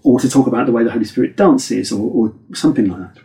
or 0.03 0.19
to 0.19 0.29
talk 0.29 0.45
about 0.45 0.67
the 0.67 0.71
way 0.71 0.83
the 0.83 0.91
Holy 0.91 1.05
Spirit 1.05 1.35
dances, 1.35 1.91
or, 1.91 2.11
or 2.11 2.35
something 2.53 2.87
like 2.87 3.15
that. 3.15 3.23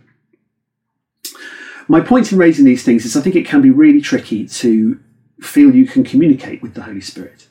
My 1.89 2.01
point 2.01 2.33
in 2.33 2.39
raising 2.39 2.65
these 2.65 2.85
things 2.85 3.05
is 3.05 3.15
I 3.15 3.21
think 3.21 3.37
it 3.37 3.47
can 3.47 3.61
be 3.61 3.71
really 3.71 4.01
tricky 4.01 4.47
to 4.49 4.99
feel 5.41 5.75
you 5.75 5.87
can 5.87 6.05
communicate 6.05 6.63
with 6.63 6.73
the 6.73 6.83
Holy 6.83 7.03
Spirit, 7.03 7.49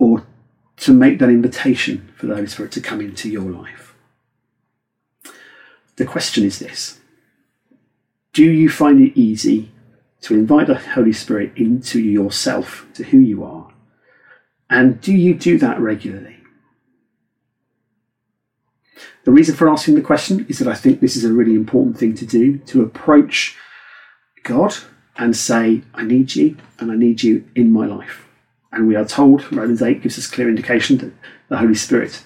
or 0.00 0.26
to 0.78 0.92
make 0.92 1.20
that 1.20 1.28
invitation 1.28 2.12
for 2.16 2.26
the 2.26 2.34
Holy 2.34 2.48
Spirit 2.48 2.72
to 2.72 2.80
come 2.80 3.00
into 3.00 3.30
your 3.30 3.50
life. 3.50 3.94
The 5.96 6.04
question 6.04 6.44
is 6.44 6.58
this 6.58 6.98
do 8.36 8.44
you 8.44 8.68
find 8.68 9.00
it 9.00 9.18
easy 9.18 9.72
to 10.20 10.34
invite 10.34 10.66
the 10.66 10.74
Holy 10.74 11.14
Spirit 11.14 11.52
into 11.56 11.98
yourself, 11.98 12.86
to 12.92 13.02
who 13.02 13.16
you 13.16 13.42
are? 13.42 13.72
And 14.68 15.00
do 15.00 15.14
you 15.14 15.32
do 15.32 15.56
that 15.56 15.80
regularly? 15.80 16.36
The 19.24 19.32
reason 19.32 19.56
for 19.56 19.70
asking 19.70 19.94
the 19.94 20.02
question 20.02 20.44
is 20.50 20.58
that 20.58 20.68
I 20.68 20.74
think 20.74 21.00
this 21.00 21.16
is 21.16 21.24
a 21.24 21.32
really 21.32 21.54
important 21.54 21.96
thing 21.96 22.14
to 22.14 22.26
do 22.26 22.58
to 22.58 22.82
approach 22.82 23.56
God 24.42 24.74
and 25.16 25.34
say, 25.34 25.80
I 25.94 26.02
need 26.02 26.36
you 26.36 26.58
and 26.78 26.92
I 26.92 26.94
need 26.94 27.22
you 27.22 27.48
in 27.54 27.72
my 27.72 27.86
life. 27.86 28.28
And 28.70 28.86
we 28.86 28.96
are 28.96 29.06
told, 29.06 29.50
Romans 29.50 29.80
8 29.80 30.02
gives 30.02 30.18
us 30.18 30.26
clear 30.26 30.50
indication 30.50 30.98
that 30.98 31.12
the 31.48 31.56
Holy 31.56 31.74
Spirit 31.74 32.22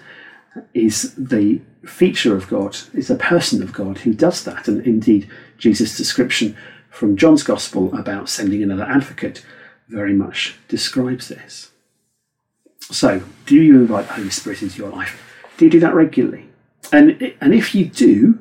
is 0.74 1.14
the 1.14 1.60
feature 1.84 2.36
of 2.36 2.48
God, 2.48 2.76
is 2.94 3.10
a 3.10 3.16
person 3.16 3.62
of 3.62 3.72
God 3.72 3.98
who 3.98 4.12
does 4.12 4.44
that. 4.44 4.68
And 4.68 4.84
indeed, 4.86 5.28
Jesus' 5.58 5.96
description 5.96 6.56
from 6.90 7.16
John's 7.16 7.42
Gospel 7.42 7.94
about 7.98 8.28
sending 8.28 8.62
another 8.62 8.84
advocate 8.84 9.44
very 9.88 10.12
much 10.12 10.56
describes 10.68 11.28
this. 11.28 11.70
So, 12.80 13.22
do 13.46 13.56
you 13.56 13.76
invite 13.76 14.08
the 14.08 14.14
Holy 14.14 14.30
Spirit 14.30 14.62
into 14.62 14.78
your 14.78 14.90
life? 14.90 15.20
Do 15.56 15.64
you 15.64 15.70
do 15.70 15.80
that 15.80 15.94
regularly? 15.94 16.48
And, 16.92 17.34
and 17.40 17.54
if 17.54 17.74
you 17.74 17.84
do, 17.84 18.40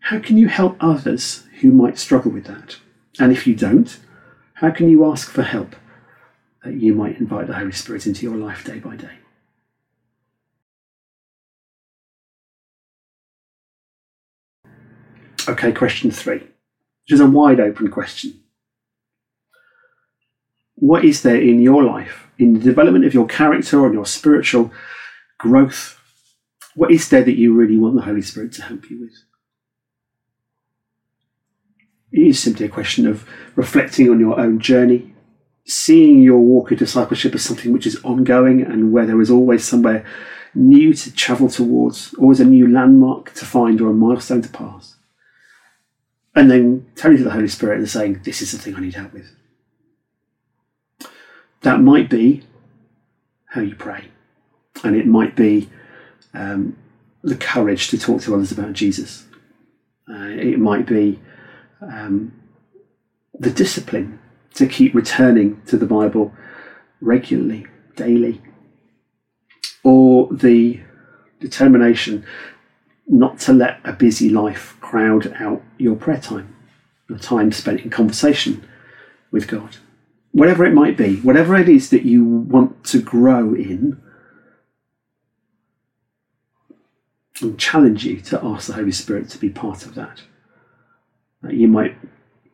how 0.00 0.20
can 0.20 0.38
you 0.38 0.48
help 0.48 0.76
others 0.80 1.44
who 1.60 1.70
might 1.70 1.98
struggle 1.98 2.30
with 2.30 2.44
that? 2.46 2.76
And 3.18 3.32
if 3.32 3.46
you 3.46 3.54
don't, 3.54 3.98
how 4.54 4.70
can 4.70 4.88
you 4.88 5.04
ask 5.10 5.30
for 5.30 5.42
help 5.42 5.76
that 6.64 6.74
you 6.74 6.94
might 6.94 7.18
invite 7.18 7.48
the 7.48 7.54
Holy 7.54 7.72
Spirit 7.72 8.06
into 8.06 8.24
your 8.24 8.36
life 8.36 8.64
day 8.64 8.78
by 8.78 8.96
day? 8.96 9.18
Okay, 15.48 15.72
question 15.72 16.10
three, 16.10 16.38
which 16.38 17.12
is 17.12 17.20
a 17.20 17.26
wide 17.26 17.60
open 17.60 17.88
question. 17.88 18.40
What 20.74 21.04
is 21.04 21.22
there 21.22 21.40
in 21.40 21.60
your 21.60 21.84
life, 21.84 22.26
in 22.38 22.54
the 22.54 22.60
development 22.60 23.04
of 23.04 23.14
your 23.14 23.26
character 23.26 23.84
and 23.84 23.94
your 23.94 24.06
spiritual 24.06 24.72
growth? 25.38 26.00
What 26.74 26.90
is 26.90 27.08
there 27.08 27.22
that 27.22 27.38
you 27.38 27.54
really 27.54 27.78
want 27.78 27.94
the 27.94 28.02
Holy 28.02 28.22
Spirit 28.22 28.52
to 28.54 28.62
help 28.62 28.90
you 28.90 29.00
with? 29.00 29.14
It 32.12 32.26
is 32.26 32.42
simply 32.42 32.66
a 32.66 32.70
question 32.70 33.06
of 33.06 33.28
reflecting 33.54 34.10
on 34.10 34.18
your 34.18 34.38
own 34.40 34.58
journey, 34.58 35.14
seeing 35.64 36.22
your 36.22 36.38
walk 36.38 36.72
of 36.72 36.78
discipleship 36.78 37.34
as 37.34 37.42
something 37.42 37.72
which 37.72 37.86
is 37.86 38.02
ongoing 38.04 38.62
and 38.62 38.92
where 38.92 39.06
there 39.06 39.20
is 39.20 39.30
always 39.30 39.64
somewhere 39.64 40.04
new 40.54 40.92
to 40.92 41.14
travel 41.14 41.48
towards, 41.48 42.14
always 42.14 42.40
a 42.40 42.44
new 42.44 42.66
landmark 42.66 43.32
to 43.34 43.44
find 43.44 43.80
or 43.80 43.90
a 43.90 43.94
milestone 43.94 44.42
to 44.42 44.48
pass 44.48 44.95
and 46.36 46.50
then 46.50 46.86
turning 46.94 47.16
to 47.16 47.24
the 47.24 47.30
Holy 47.30 47.48
Spirit 47.48 47.78
and 47.78 47.88
saying, 47.88 48.20
This 48.22 48.42
is 48.42 48.52
the 48.52 48.58
thing 48.58 48.76
I 48.76 48.80
need 48.80 48.94
help 48.94 49.12
with. 49.14 49.34
That 51.62 51.80
might 51.80 52.10
be 52.10 52.44
how 53.46 53.62
you 53.62 53.74
pray, 53.74 54.08
and 54.84 54.94
it 54.94 55.06
might 55.06 55.34
be 55.34 55.70
um, 56.34 56.76
the 57.22 57.36
courage 57.36 57.88
to 57.88 57.98
talk 57.98 58.20
to 58.22 58.34
others 58.34 58.52
about 58.52 58.74
Jesus. 58.74 59.24
Uh, 60.08 60.28
it 60.28 60.58
might 60.58 60.86
be 60.86 61.18
um, 61.80 62.32
the 63.34 63.50
discipline 63.50 64.20
to 64.54 64.66
keep 64.66 64.94
returning 64.94 65.60
to 65.66 65.76
the 65.76 65.86
Bible 65.86 66.32
regularly, 67.00 67.66
daily, 67.96 68.42
or 69.82 70.28
the 70.30 70.80
determination 71.40 72.24
not 73.08 73.38
to 73.38 73.52
let 73.52 73.80
a 73.84 73.92
busy 73.92 74.28
life 74.28 74.75
crowd 74.86 75.32
out 75.40 75.62
your 75.78 75.96
prayer 75.96 76.20
time, 76.20 76.54
the 77.08 77.18
time 77.18 77.50
spent 77.50 77.80
in 77.80 77.90
conversation 77.90 78.64
with 79.32 79.48
God. 79.48 79.78
Whatever 80.30 80.64
it 80.64 80.72
might 80.72 80.96
be, 80.96 81.16
whatever 81.16 81.56
it 81.56 81.68
is 81.68 81.90
that 81.90 82.04
you 82.04 82.24
want 82.24 82.84
to 82.84 83.02
grow 83.02 83.52
in, 83.52 84.00
I 87.42 87.50
challenge 87.58 88.04
you 88.04 88.20
to 88.20 88.44
ask 88.44 88.68
the 88.68 88.74
Holy 88.74 88.92
Spirit 88.92 89.28
to 89.30 89.38
be 89.38 89.50
part 89.50 89.84
of 89.86 89.94
that. 89.96 90.22
that 91.42 91.54
you 91.54 91.68
might 91.68 91.96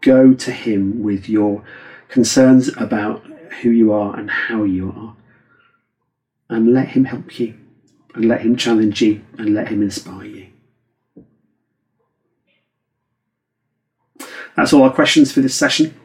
go 0.01 0.33
to 0.35 0.51
Him 0.51 1.03
with 1.03 1.29
your 1.29 1.63
concerns 2.09 2.69
about 2.77 3.25
who 3.61 3.71
you 3.71 3.93
are 3.93 4.19
and 4.19 4.31
how 4.31 4.65
you 4.65 4.91
are, 4.97 5.17
and 6.49 6.73
let 6.73 6.89
Him 6.89 7.05
help 7.05 7.39
you 7.39 7.55
and 8.15 8.25
let 8.25 8.41
Him 8.41 8.57
challenge 8.57 9.03
you 9.03 9.23
and 9.39 9.55
let 9.55 9.69
Him 9.69 9.83
inspire 9.83 10.25
you. 10.25 10.52
That's 14.57 14.73
all 14.73 14.83
our 14.83 14.93
questions 14.93 15.33
for 15.33 15.41
this 15.41 15.55
session. 15.55 15.99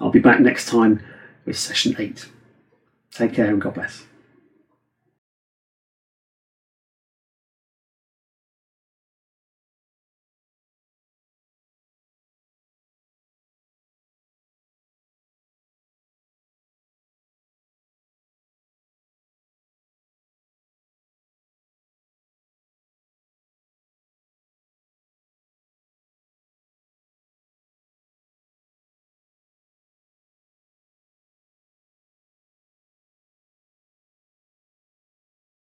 I'll 0.00 0.10
be 0.10 0.18
back 0.18 0.40
next 0.40 0.68
time 0.68 1.02
with 1.44 1.58
session 1.58 1.94
eight. 1.98 2.26
Take 3.12 3.34
care 3.34 3.48
and 3.48 3.60
God 3.60 3.74
bless. 3.74 4.04